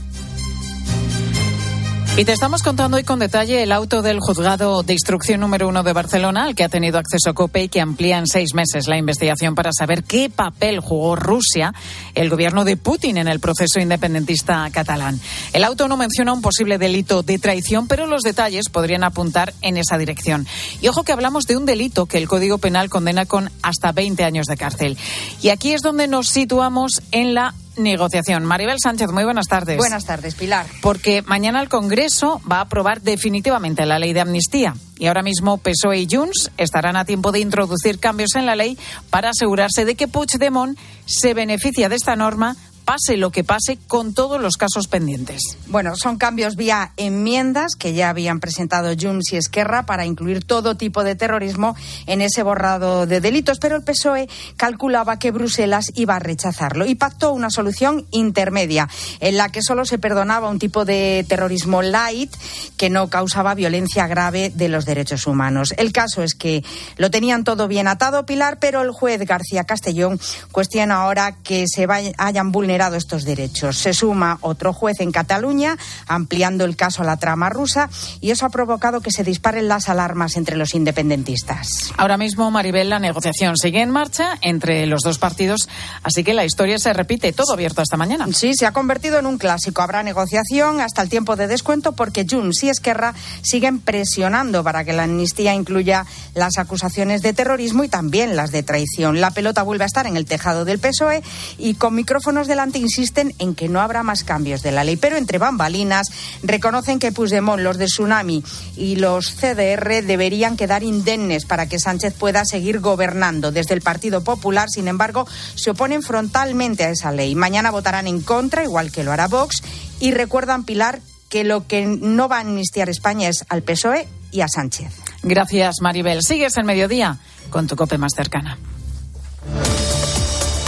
[2.18, 5.84] Y te estamos contando hoy con detalle el auto del juzgado de instrucción número uno
[5.84, 8.98] de Barcelona, al que ha tenido acceso COPE y que amplía en seis meses la
[8.98, 11.74] investigación para saber qué papel jugó Rusia,
[12.16, 15.18] el gobierno de Putin, en el proceso independentista catalán.
[15.54, 19.78] El auto no menciona un posible delito de traición, pero los detalles podrían apuntar en
[19.78, 20.46] esa dirección.
[20.82, 24.26] Y ojo que hablamos de un delito que el Código Penal condena con hasta 20
[24.26, 24.98] años de cárcel.
[25.42, 28.46] Y aquí es donde nos situamos en la negociación.
[28.46, 29.78] Maribel Sánchez, muy buenas tardes.
[29.78, 30.66] Buenas tardes, Pilar.
[30.82, 34.76] Porque mañana el Congreso va a aprobar definitivamente la ley de amnistía.
[34.98, 38.78] Y ahora mismo PSOE y Junts estarán a tiempo de introducir cambios en la ley
[39.10, 42.56] para asegurarse de que Puigdemont se beneficia de esta norma
[42.90, 45.44] pase lo que pase con todos los casos pendientes.
[45.68, 50.74] Bueno, son cambios vía enmiendas que ya habían presentado Junts y Esquerra para incluir todo
[50.74, 51.76] tipo de terrorismo
[52.08, 54.28] en ese borrado de delitos, pero el PSOE
[54.58, 59.86] calculaba que Bruselas iba a rechazarlo y pactó una solución intermedia en la que solo
[59.86, 62.36] se perdonaba un tipo de terrorismo light
[62.76, 65.76] que no causaba violencia grave de los derechos humanos.
[65.78, 66.64] El caso es que
[66.98, 70.20] lo tenían todo bien atado, Pilar, pero el juez García Castellón
[70.52, 71.86] cuestiona ahora que se
[72.18, 73.78] hayan vulnerado estos derechos.
[73.78, 75.78] Se suma otro juez en Cataluña,
[76.08, 77.90] ampliando el caso a la trama rusa,
[78.22, 81.92] y eso ha provocado que se disparen las alarmas entre los independentistas.
[81.98, 85.68] Ahora mismo, Maribel, la negociación sigue en marcha entre los dos partidos,
[86.04, 88.26] así que la historia se repite, todo abierto hasta mañana.
[88.34, 89.82] Sí, se ha convertido en un clásico.
[89.82, 94.94] Habrá negociación hasta el tiempo de descuento porque Junts y Esquerra siguen presionando para que
[94.94, 96.06] la amnistía incluya
[96.36, 99.20] las acusaciones de terrorismo y también las de traición.
[99.20, 101.24] La pelota vuelve a estar en el tejado del PSOE
[101.58, 102.48] y con micrófonos
[102.78, 106.08] insisten en que no habrá más cambios de la ley, pero entre bambalinas
[106.44, 108.44] reconocen que Puigdemont, los de Tsunami
[108.78, 113.52] y los CDR deberían quedar indemnes para que Sánchez pueda seguir gobernando.
[113.52, 117.34] Desde el Partido Popular, sin embargo, se oponen frontalmente a esa ley.
[117.34, 119.64] Mañana votarán en contra, igual que lo hará Vox,
[120.00, 124.42] y recuerdan, Pilar, que lo que no va a amnistiar España es al PSOE y
[124.42, 124.92] a Sánchez.
[125.24, 126.24] Gracias, Maribel.
[126.24, 127.18] Sigues en mediodía
[127.50, 128.58] con tu cope más cercana.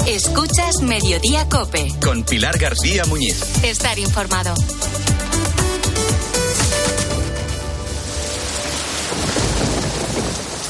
[0.08, 1.88] Escuchas Mediodía Cope.
[2.04, 3.42] Con Pilar García Muñiz.
[3.64, 4.54] Estar informado.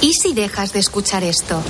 [0.02, 1.64] ¿Y si dejas de escuchar esto?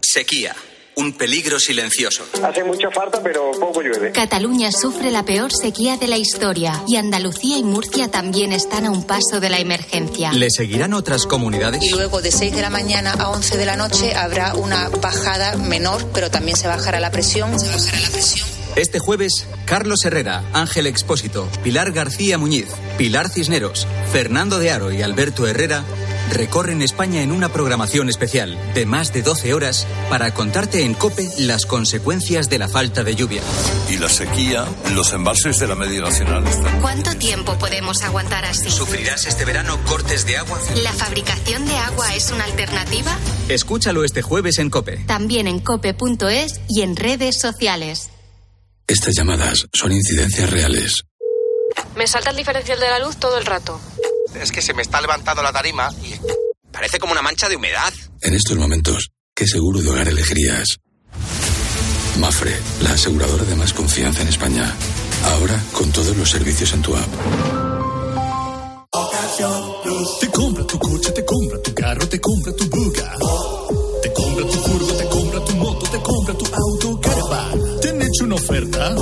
[0.00, 0.54] Sequía
[0.96, 2.24] un peligro silencioso.
[2.42, 4.12] Hace mucha falta, pero poco llueve.
[4.12, 8.90] Cataluña sufre la peor sequía de la historia y Andalucía y Murcia también están a
[8.90, 10.32] un paso de la emergencia.
[10.32, 11.82] ¿Le seguirán otras comunidades?
[11.82, 15.56] Y luego de 6 de la mañana a 11 de la noche habrá una bajada
[15.56, 17.58] menor, pero también se bajará la presión.
[17.58, 18.48] Se bajará la presión.
[18.76, 22.68] Este jueves, Carlos Herrera, Ángel Expósito, Pilar García Muñiz,
[22.98, 25.84] Pilar Cisneros, Fernando de Aro y Alberto Herrera
[26.30, 31.28] recorren España en una programación especial de más de 12 horas para contarte en COPE
[31.38, 33.42] las consecuencias de la falta de lluvia.
[33.90, 34.64] Y la sequía,
[34.94, 36.44] los embalses de la media nacional.
[36.80, 38.70] ¿Cuánto tiempo podemos aguantar así?
[38.70, 40.58] ¿Sufrirás este verano cortes de agua?
[40.82, 43.16] ¿La fabricación de agua es una alternativa?
[43.48, 45.04] Escúchalo este jueves en COPE.
[45.06, 48.10] También en cope.es y en redes sociales.
[48.86, 51.04] Estas llamadas son incidencias reales.
[51.96, 53.80] Me salta el diferencial de la luz todo el rato
[54.34, 56.14] es que se me está levantando la tarima y
[56.70, 57.92] parece como una mancha de humedad.
[58.22, 60.78] En estos momentos, ¿qué seguro de hogar elegirías?
[62.18, 64.74] Mafre, la aseguradora de más confianza en España.
[65.24, 67.08] Ahora con todos los servicios en tu app.
[70.20, 73.16] Te compra tu coche, te compra tu carro, te compra tu buga.
[74.02, 74.92] Te compra tu furgo,
[78.30, 78.94] una oferta?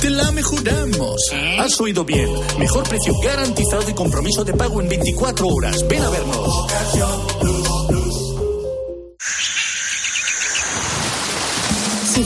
[0.00, 1.16] te la mejoramos.
[1.60, 2.28] Has oído bien.
[2.58, 5.86] Mejor precio garantizado y compromiso de pago en 24 horas.
[5.86, 7.57] Ven a vernos.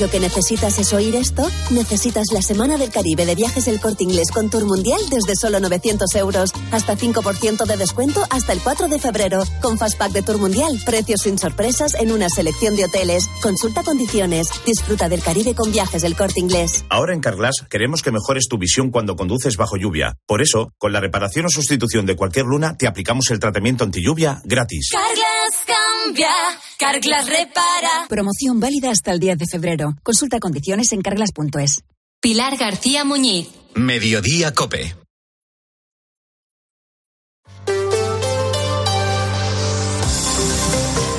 [0.03, 4.03] Lo que necesitas es oír esto, necesitas la Semana del Caribe de Viajes del Corte
[4.03, 6.51] Inglés con Tour Mundial desde solo 900 euros.
[6.73, 9.45] Hasta 5% de descuento hasta el 4 de febrero.
[9.61, 13.29] Con Fastpack de Tour Mundial, precios sin sorpresas en una selección de hoteles.
[13.41, 14.49] Consulta condiciones.
[14.67, 16.85] Disfruta del Caribe con Viajes del Corte Inglés.
[16.89, 20.17] Ahora en Carglass queremos que mejores tu visión cuando conduces bajo lluvia.
[20.27, 24.05] Por eso, con la reparación o sustitución de cualquier luna, te aplicamos el tratamiento anti
[24.05, 24.91] lluvia gratis.
[24.91, 26.35] Carglass cambia,
[26.77, 28.09] Carglass repara.
[28.09, 29.92] Promoción válida hasta el 10 de febrero.
[30.03, 31.83] Consulta condiciones en carglas.es.
[32.21, 33.49] Pilar García Muñiz.
[33.75, 34.95] Mediodía Cope.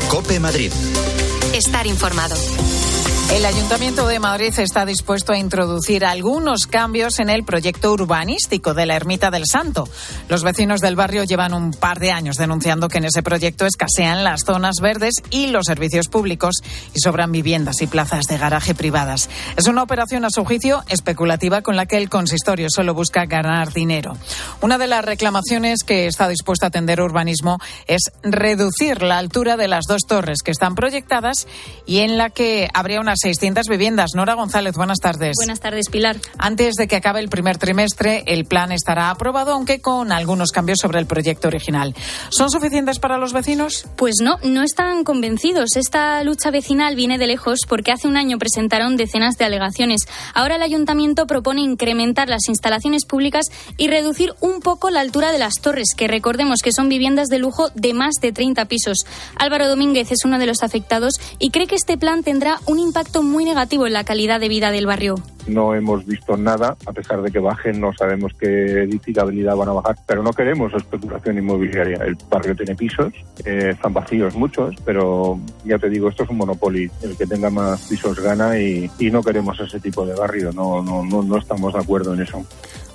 [0.10, 0.72] Cope Madrid.
[1.54, 2.36] Estar informado.
[3.32, 8.86] El Ayuntamiento de Madrid está dispuesto a introducir algunos cambios en el proyecto urbanístico de
[8.86, 9.90] la Ermita del Santo.
[10.30, 14.24] Los vecinos del barrio llevan un par de años denunciando que en ese proyecto escasean
[14.24, 16.58] las zonas verdes y los servicios públicos
[16.94, 19.30] y sobran viviendas y plazas de garaje privadas.
[19.58, 23.74] Es una operación a su juicio especulativa con la que el consistorio solo busca ganar
[23.74, 24.16] dinero.
[24.62, 27.58] Una de las reclamaciones que está dispuesto a atender urbanismo
[27.88, 31.48] es reducir la altura de las dos torres que están proyectadas
[31.88, 34.11] y en la que habría unas 600 viviendas.
[34.16, 35.36] Nora González, buenas tardes.
[35.38, 36.18] Buenas tardes, Pilar.
[36.39, 40.80] Antes de que acabe el primer trimestre, el plan estará aprobado, aunque con algunos cambios
[40.80, 41.93] sobre el proyecto original.
[42.30, 43.86] ¿Son suficientes para los vecinos?
[43.97, 45.76] Pues no, no están convencidos.
[45.76, 50.07] Esta lucha vecinal viene de lejos porque hace un año presentaron decenas de alegaciones.
[50.34, 53.45] Ahora el ayuntamiento propone incrementar las instalaciones públicas
[53.78, 57.38] y reducir un poco la altura de las torres, que recordemos que son viviendas de
[57.38, 59.05] lujo de más de 30 pisos.
[59.36, 63.03] Álvaro Domínguez es uno de los afectados y cree que este plan tendrá un impacto
[63.22, 65.16] muy negativo en la calidad de vida del barrio.
[65.47, 69.74] No hemos visto nada, a pesar de que bajen, no sabemos qué edificabilidad van a
[69.74, 71.97] bajar, pero no queremos especulación inmobiliaria.
[71.97, 76.38] El barrio tiene pisos, eh, están vacíos muchos, pero ya te digo, esto es un
[76.38, 76.89] monopolio.
[77.01, 80.82] El que tenga más pisos gana y, y no queremos ese tipo de barrio, no,
[80.82, 82.45] no, no, no estamos de acuerdo en eso.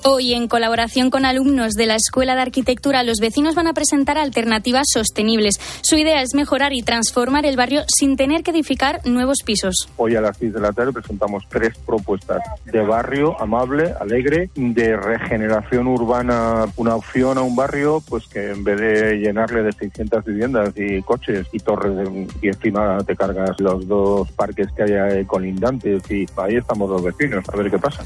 [0.04, 4.16] Hoy, en colaboración con alumnos de la Escuela de Arquitectura, los vecinos van a presentar
[4.16, 5.56] alternativas sostenibles.
[5.82, 9.88] Su idea es mejorar y transformar el barrio sin tener que edificar nuevos pisos.
[9.96, 14.96] Hoy a las 6 de la tarde presentamos tres propuestas de barrio amable, alegre, de
[14.96, 20.24] regeneración urbana, una opción a un barrio pues que en vez de llenarle de 600
[20.24, 25.24] viviendas y coches y torres de, y encima te cargas los dos parques que hay
[25.24, 28.04] colindantes y ahí estamos los vecinos, a ver qué pasa.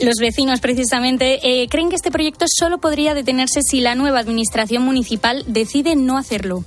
[0.00, 4.82] Los vecinos precisamente eh, creen que este proyecto solo podría detenerse si la nueva administración
[4.82, 6.64] municipal decide no hacerlo.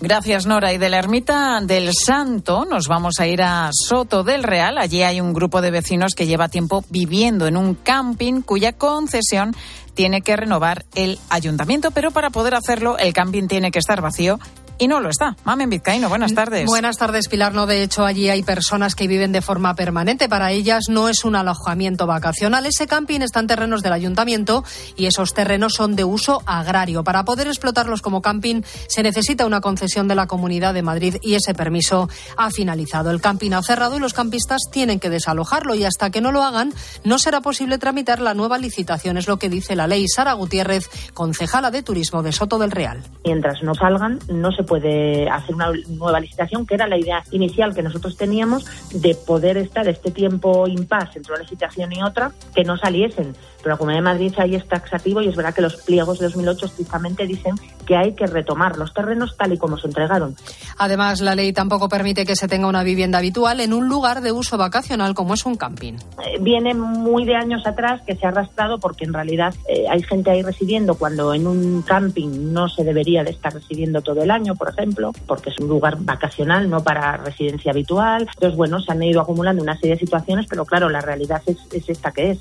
[0.00, 0.72] Gracias, Nora.
[0.72, 4.78] Y de la ermita del Santo nos vamos a ir a Soto del Real.
[4.78, 9.56] Allí hay un grupo de vecinos que lleva tiempo viviendo en un camping cuya concesión
[9.94, 14.38] tiene que renovar el ayuntamiento, pero para poder hacerlo el camping tiene que estar vacío
[14.78, 15.36] y no lo está.
[15.44, 16.66] Mamen Vizcaíno, buenas tardes.
[16.66, 17.54] Buenas tardes, Pilar.
[17.54, 20.28] No, de hecho, allí hay personas que viven de forma permanente.
[20.28, 22.66] Para ellas no es un alojamiento vacacional.
[22.66, 24.64] Ese camping está en terrenos del ayuntamiento
[24.96, 27.04] y esos terrenos son de uso agrario.
[27.04, 31.34] Para poder explotarlos como camping se necesita una concesión de la Comunidad de Madrid y
[31.34, 33.10] ese permiso ha finalizado.
[33.10, 36.42] El camping ha cerrado y los campistas tienen que desalojarlo y hasta que no lo
[36.42, 36.72] hagan
[37.04, 39.16] no será posible tramitar la nueva licitación.
[39.16, 40.06] Es lo que dice la ley.
[40.08, 43.02] Sara Gutiérrez, concejala de Turismo de Soto del Real.
[43.24, 47.74] Mientras no salgan, no se puede hacer una nueva licitación, que era la idea inicial
[47.74, 52.64] que nosotros teníamos de poder estar este tiempo impas entre una licitación y otra, que
[52.64, 53.34] no saliesen.
[53.58, 56.26] Pero la Comunidad de Madrid ahí es taxativo y es verdad que los pliegos de
[56.26, 57.54] 2008 estrictamente dicen
[57.88, 60.36] que hay que retomar los terrenos tal y como se entregaron.
[60.76, 64.30] Además, la ley tampoco permite que se tenga una vivienda habitual en un lugar de
[64.30, 65.94] uso vacacional como es un camping.
[65.94, 70.02] Eh, viene muy de años atrás que se ha arrastrado porque en realidad eh, hay
[70.02, 74.30] gente ahí residiendo cuando en un camping no se debería de estar residiendo todo el
[74.30, 78.28] año, por ejemplo, porque es un lugar vacacional, no para residencia habitual.
[78.34, 81.56] Entonces, bueno, se han ido acumulando una serie de situaciones, pero claro, la realidad es,
[81.72, 82.38] es esta que es.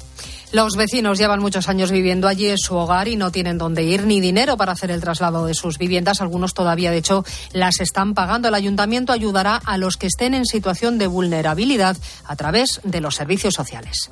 [0.52, 4.06] Los vecinos llevan muchos años viviendo allí en su hogar y no tienen dónde ir
[4.06, 6.22] ni dinero para hacer el traslado de sus viviendas.
[6.22, 8.48] Algunos todavía, de hecho, las están pagando.
[8.48, 13.16] El ayuntamiento ayudará a los que estén en situación de vulnerabilidad a través de los
[13.16, 14.10] servicios sociales.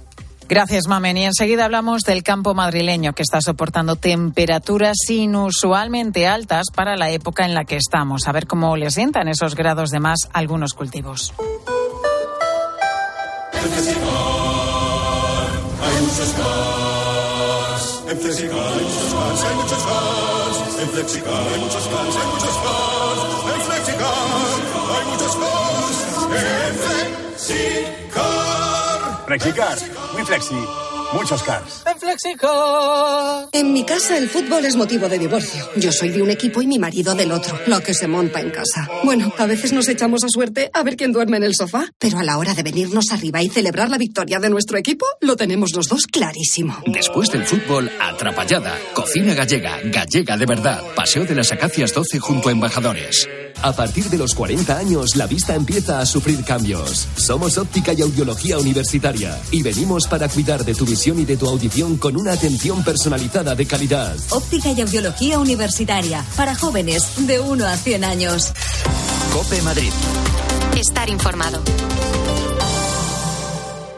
[0.48, 1.18] Gracias, Mamen.
[1.18, 7.46] Y enseguida hablamos del campo madrileño que está soportando temperaturas inusualmente altas para la época
[7.46, 8.28] en la que estamos.
[8.28, 11.34] A ver cómo le sientan esos grados de más algunos cultivos.
[16.06, 18.04] Muchos cars.
[18.08, 20.58] En Flexicar hay muchos cars, hay muchos cars.
[20.80, 23.20] En Flexicar hay muchos cars, hay muchos cars.
[23.56, 24.14] En Flexicar
[24.94, 25.98] hay muchos cars.
[26.36, 26.74] En
[27.40, 28.36] Flexicar.
[29.26, 29.78] Flexicar,
[30.14, 30.60] muy flexi,
[31.16, 31.84] muchos cars.
[31.86, 33.48] En Flexicar.
[33.52, 35.68] En mi casa el fútbol es motivo de divorcio.
[35.76, 37.58] Yo soy de un equipo y mi marido del otro.
[37.68, 38.90] Lo que se monta en casa.
[39.04, 41.90] Bueno, a veces nos echamos a suerte a ver quién duerme en el sofá.
[41.98, 45.36] Pero a la hora de venirnos arriba y celebrar la victoria de nuestro equipo, lo
[45.36, 46.78] tenemos los dos clarísimo.
[46.86, 48.78] Después del fútbol, atrapallada.
[48.94, 50.84] Cocina gallega, gallega de verdad.
[50.96, 53.28] Paseo de las Acacias 12 junto a Embajadores.
[53.62, 57.08] A partir de los 40 años, la vista empieza a sufrir cambios.
[57.16, 61.48] Somos óptica y audiología universitaria y venimos para cuidar de tu visión y de tu
[61.48, 64.16] audición con una atención personalizada de calidad.
[64.30, 68.54] Óptica y audiología universitaria para jóvenes de 1 a 100 años.
[69.34, 69.92] Cope Madrid.
[70.78, 71.62] Estar informado.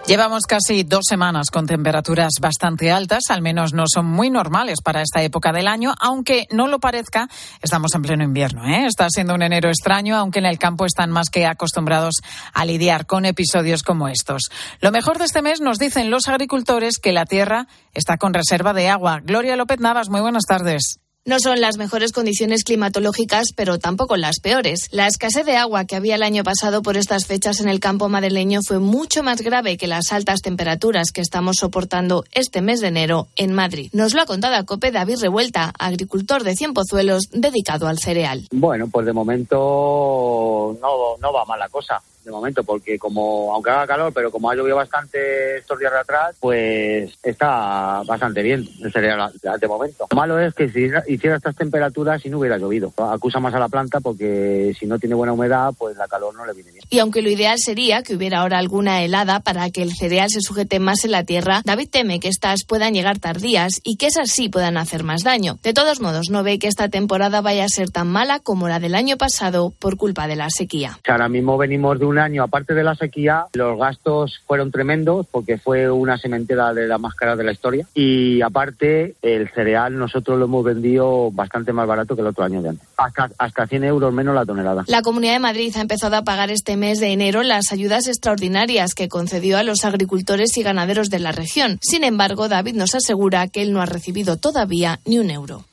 [0.07, 5.01] Llevamos casi dos semanas con temperaturas bastante altas, al menos no son muy normales para
[5.01, 7.27] esta época del año, aunque no lo parezca,
[7.61, 8.65] estamos en pleno invierno.
[8.65, 8.85] ¿eh?
[8.85, 12.21] Está siendo un enero extraño, aunque en el campo están más que acostumbrados
[12.53, 14.43] a lidiar con episodios como estos.
[14.79, 18.71] Lo mejor de este mes nos dicen los agricultores que la tierra está con reserva
[18.71, 19.19] de agua.
[19.21, 21.01] Gloria López Navas, muy buenas tardes.
[21.27, 24.87] No son las mejores condiciones climatológicas, pero tampoco las peores.
[24.91, 28.07] La escasez de agua que había el año pasado por estas fechas en el campo
[28.07, 32.87] madrileño fue mucho más grave que las altas temperaturas que estamos soportando este mes de
[32.87, 33.89] enero en Madrid.
[33.91, 38.47] Nos lo ha contado a COPE David Revuelta, agricultor de Cien Pozuelos dedicado al cereal.
[38.51, 43.69] Bueno, pues de momento no, no va mal la cosa de momento, porque como, aunque
[43.69, 48.67] haga calor, pero como ha llovido bastante estos días de atrás, pues está bastante bien
[48.83, 50.07] el cereal de momento.
[50.11, 52.93] Lo malo es que si hiciera estas temperaturas y no hubiera llovido.
[52.97, 56.45] Acusa más a la planta porque si no tiene buena humedad, pues la calor no
[56.45, 56.83] le viene bien.
[56.89, 60.41] Y aunque lo ideal sería que hubiera ahora alguna helada para que el cereal se
[60.41, 64.31] sujete más en la tierra, David teme que estas puedan llegar tardías y que esas
[64.31, 65.57] sí puedan hacer más daño.
[65.63, 68.79] De todos modos, no ve que esta temporada vaya a ser tan mala como la
[68.79, 70.99] del año pasado por culpa de la sequía.
[71.07, 75.57] Ahora mismo venimos de un año, aparte de la sequía, los gastos fueron tremendos porque
[75.57, 77.87] fue una sementera de la más cara de la historia.
[77.93, 82.61] Y aparte, el cereal nosotros lo hemos vendido bastante más barato que el otro año
[82.61, 82.87] de antes.
[82.97, 84.83] Hasta, hasta 100 euros menos la tonelada.
[84.87, 88.93] La Comunidad de Madrid ha empezado a pagar este mes de enero las ayudas extraordinarias
[88.93, 91.79] que concedió a los agricultores y ganaderos de la región.
[91.81, 95.63] Sin embargo, David nos asegura que él no ha recibido todavía ni un euro.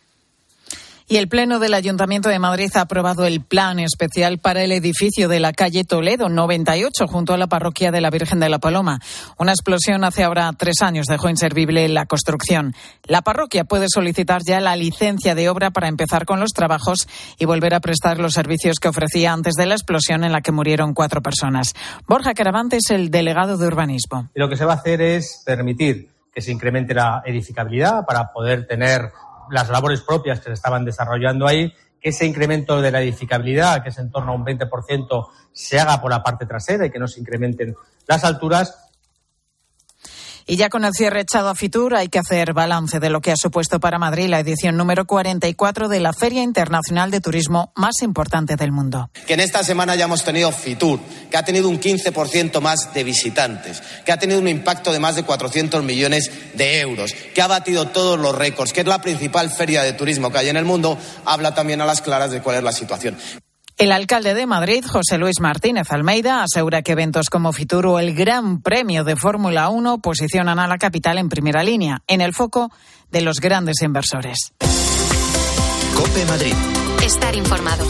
[1.07, 5.29] Y el Pleno del Ayuntamiento de Madrid ha aprobado el plan especial para el edificio
[5.29, 9.01] de la calle Toledo 98 junto a la parroquia de la Virgen de la Paloma.
[9.39, 12.75] Una explosión hace ahora tres años dejó inservible la construcción.
[13.05, 17.07] La parroquia puede solicitar ya la licencia de obra para empezar con los trabajos
[17.39, 20.53] y volver a prestar los servicios que ofrecía antes de la explosión en la que
[20.53, 21.75] murieron cuatro personas.
[22.09, 24.31] Borja Caravante es el delegado de urbanismo.
[24.35, 28.67] Lo que se va a hacer es permitir que se incremente la edificabilidad para poder
[28.67, 29.13] tener
[29.51, 33.89] las labores propias que se estaban desarrollando ahí, que ese incremento de la edificabilidad, que
[33.89, 37.09] es en torno a un 20%, se haga por la parte trasera y que no
[37.09, 37.75] se incrementen
[38.07, 38.93] las alturas
[40.47, 43.33] y ya con el cierre echado a Fitur hay que hacer balance de lo que
[43.33, 48.03] ha supuesto para Madrid la edición número 44 de la Feria Internacional de Turismo más
[48.03, 49.11] importante del mundo.
[49.27, 53.05] Que en esta semana ya hemos tenido Fitur, que ha tenido un 15% más de
[53.05, 57.47] visitantes, que ha tenido un impacto de más de 400 millones de euros, que ha
[57.47, 60.65] batido todos los récords, que es la principal feria de turismo que hay en el
[60.65, 63.17] mundo, habla también a las claras de cuál es la situación.
[63.77, 68.15] El alcalde de Madrid, José Luis Martínez Almeida, asegura que eventos como Fitur o el
[68.15, 72.71] Gran Premio de Fórmula 1 posicionan a la capital en primera línea, en el foco
[73.11, 74.53] de los grandes inversores.
[75.97, 76.55] Cope Madrid.
[77.03, 77.85] Estar informado.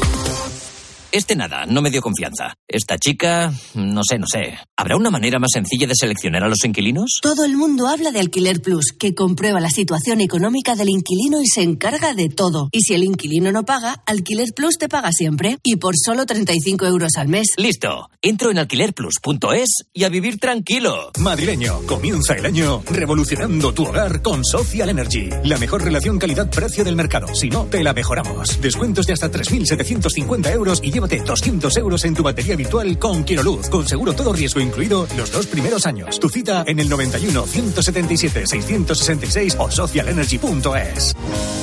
[1.14, 2.56] Este nada, no me dio confianza.
[2.66, 4.58] Esta chica, no sé, no sé.
[4.76, 7.20] ¿Habrá una manera más sencilla de seleccionar a los inquilinos?
[7.22, 11.46] Todo el mundo habla de Alquiler Plus, que comprueba la situación económica del inquilino y
[11.46, 12.68] se encarga de todo.
[12.72, 16.84] Y si el inquilino no paga, Alquiler Plus te paga siempre y por solo 35
[16.84, 17.52] euros al mes.
[17.58, 18.10] Listo.
[18.20, 21.12] Entro en alquilerplus.es y a vivir tranquilo.
[21.20, 25.28] Madrileño, comienza el año revolucionando tu hogar con Social Energy.
[25.44, 27.32] La mejor relación calidad-precio del mercado.
[27.36, 28.60] Si no, te la mejoramos.
[28.60, 33.68] Descuentos de hasta 3.750 euros y lleva 200 euros en tu batería virtual con Luz,
[33.68, 36.18] con seguro todo riesgo incluido los dos primeros años.
[36.18, 41.14] Tu cita en el 91 177 666 o socialenergy.es.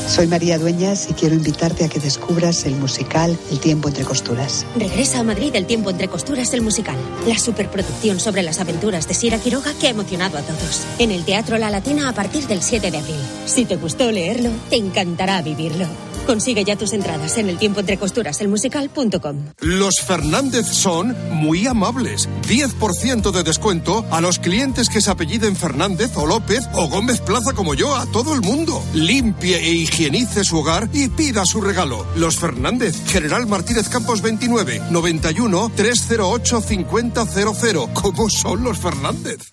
[0.08, 4.66] Soy María Dueñas y quiero invitarte a que descubras el musical El tiempo entre costuras.
[4.76, 9.14] Regresa a Madrid El tiempo entre costuras el musical, la superproducción sobre las aventuras de
[9.14, 10.86] Sira Quiroga que ha emocionado a todos.
[11.00, 13.16] En el Teatro La Latina a partir del 7 de abril.
[13.46, 15.88] Si te gustó leerlo, te encantará vivirlo.
[16.32, 19.48] Consigue ya tus entradas en el tiempo entre costuras el musical.com.
[19.60, 22.30] Los Fernández son muy amables.
[22.48, 27.52] 10% de descuento a los clientes que se apelliden Fernández o López o Gómez Plaza
[27.52, 28.82] como yo, a todo el mundo.
[28.94, 32.06] Limpie e higienice su hogar y pida su regalo.
[32.16, 37.14] Los Fernández, General Martínez Campos 29, 91 308 5000.
[37.94, 39.52] ¿Cómo son los Fernández?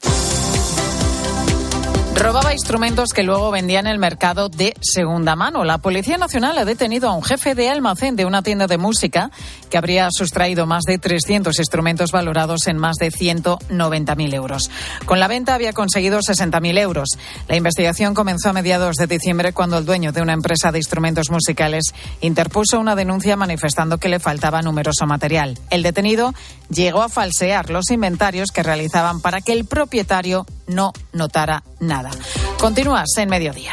[2.18, 5.62] Robaba instrumentos que luego vendía en el mercado de segunda mano.
[5.62, 9.30] La Policía Nacional ha detenido a un jefe de almacén de una tienda de música
[9.70, 14.68] que habría sustraído más de 300 instrumentos valorados en más de 190.000 euros.
[15.06, 17.08] Con la venta había conseguido 60.000 euros.
[17.46, 21.30] La investigación comenzó a mediados de diciembre cuando el dueño de una empresa de instrumentos
[21.30, 25.56] musicales interpuso una denuncia manifestando que le faltaba numeroso material.
[25.70, 26.34] El detenido
[26.68, 32.10] llegó a falsear los inventarios que realizaban para que el propietario no notara nada.
[32.58, 33.72] Continúas en mediodía.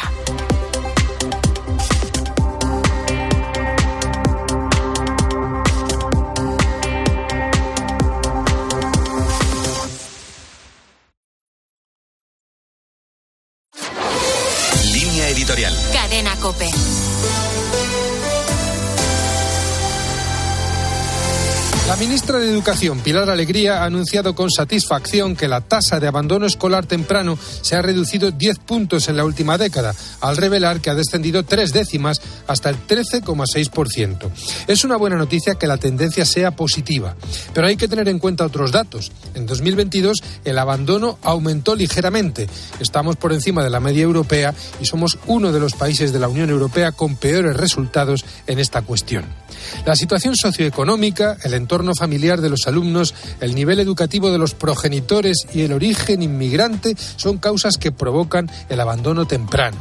[22.26, 26.88] Ministra de Educación, Pilar Alegría, ha anunciado con satisfacción que la tasa de abandono escolar
[26.88, 31.44] temprano se ha reducido 10 puntos en la última década, al revelar que ha descendido
[31.44, 34.32] tres décimas hasta el 13,6%.
[34.66, 37.16] Es una buena noticia que la tendencia sea positiva,
[37.54, 39.12] pero hay que tener en cuenta otros datos.
[39.36, 42.48] En 2022 el abandono aumentó ligeramente.
[42.80, 44.52] Estamos por encima de la media europea
[44.82, 48.82] y somos uno de los países de la Unión Europea con peores resultados en esta
[48.82, 49.45] cuestión.
[49.86, 55.48] La situación socioeconómica, el entorno familiar de los alumnos, el nivel educativo de los progenitores
[55.54, 59.78] y el origen inmigrante son causas que provocan el abandono temprano.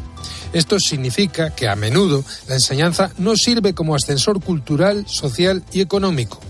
[0.53, 6.41] Esto significa que a menudo la enseñanza no sirve como ascensor cultural, social y económico.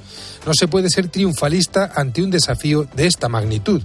[0.46, 3.82] No se puede ser triunfalista ante un desafío de esta magnitud.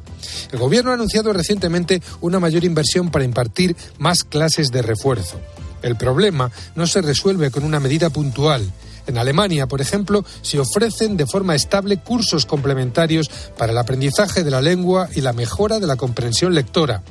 [0.51, 5.39] El Gobierno ha anunciado recientemente una mayor inversión para impartir más clases de refuerzo.
[5.81, 8.69] El problema no se resuelve con una medida puntual.
[9.09, 14.51] En Alemania, por ejemplo, se ofrecen de forma estable cursos complementarios para el aprendizaje de
[14.51, 17.01] la lengua y la mejora de la comprensión lectora.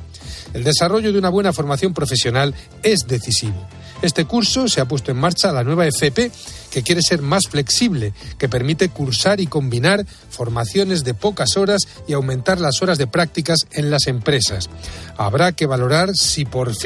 [0.55, 3.66] El desarrollo de una buena formación profesional es decisivo.
[4.01, 6.30] Este curso se ha puesto en marcha la nueva FP,
[6.70, 12.12] que quiere ser más flexible, que permite cursar y combinar formaciones de pocas horas y
[12.12, 14.70] aumentar las horas de prácticas en las empresas.
[15.16, 16.78] Habrá que valorar si por fin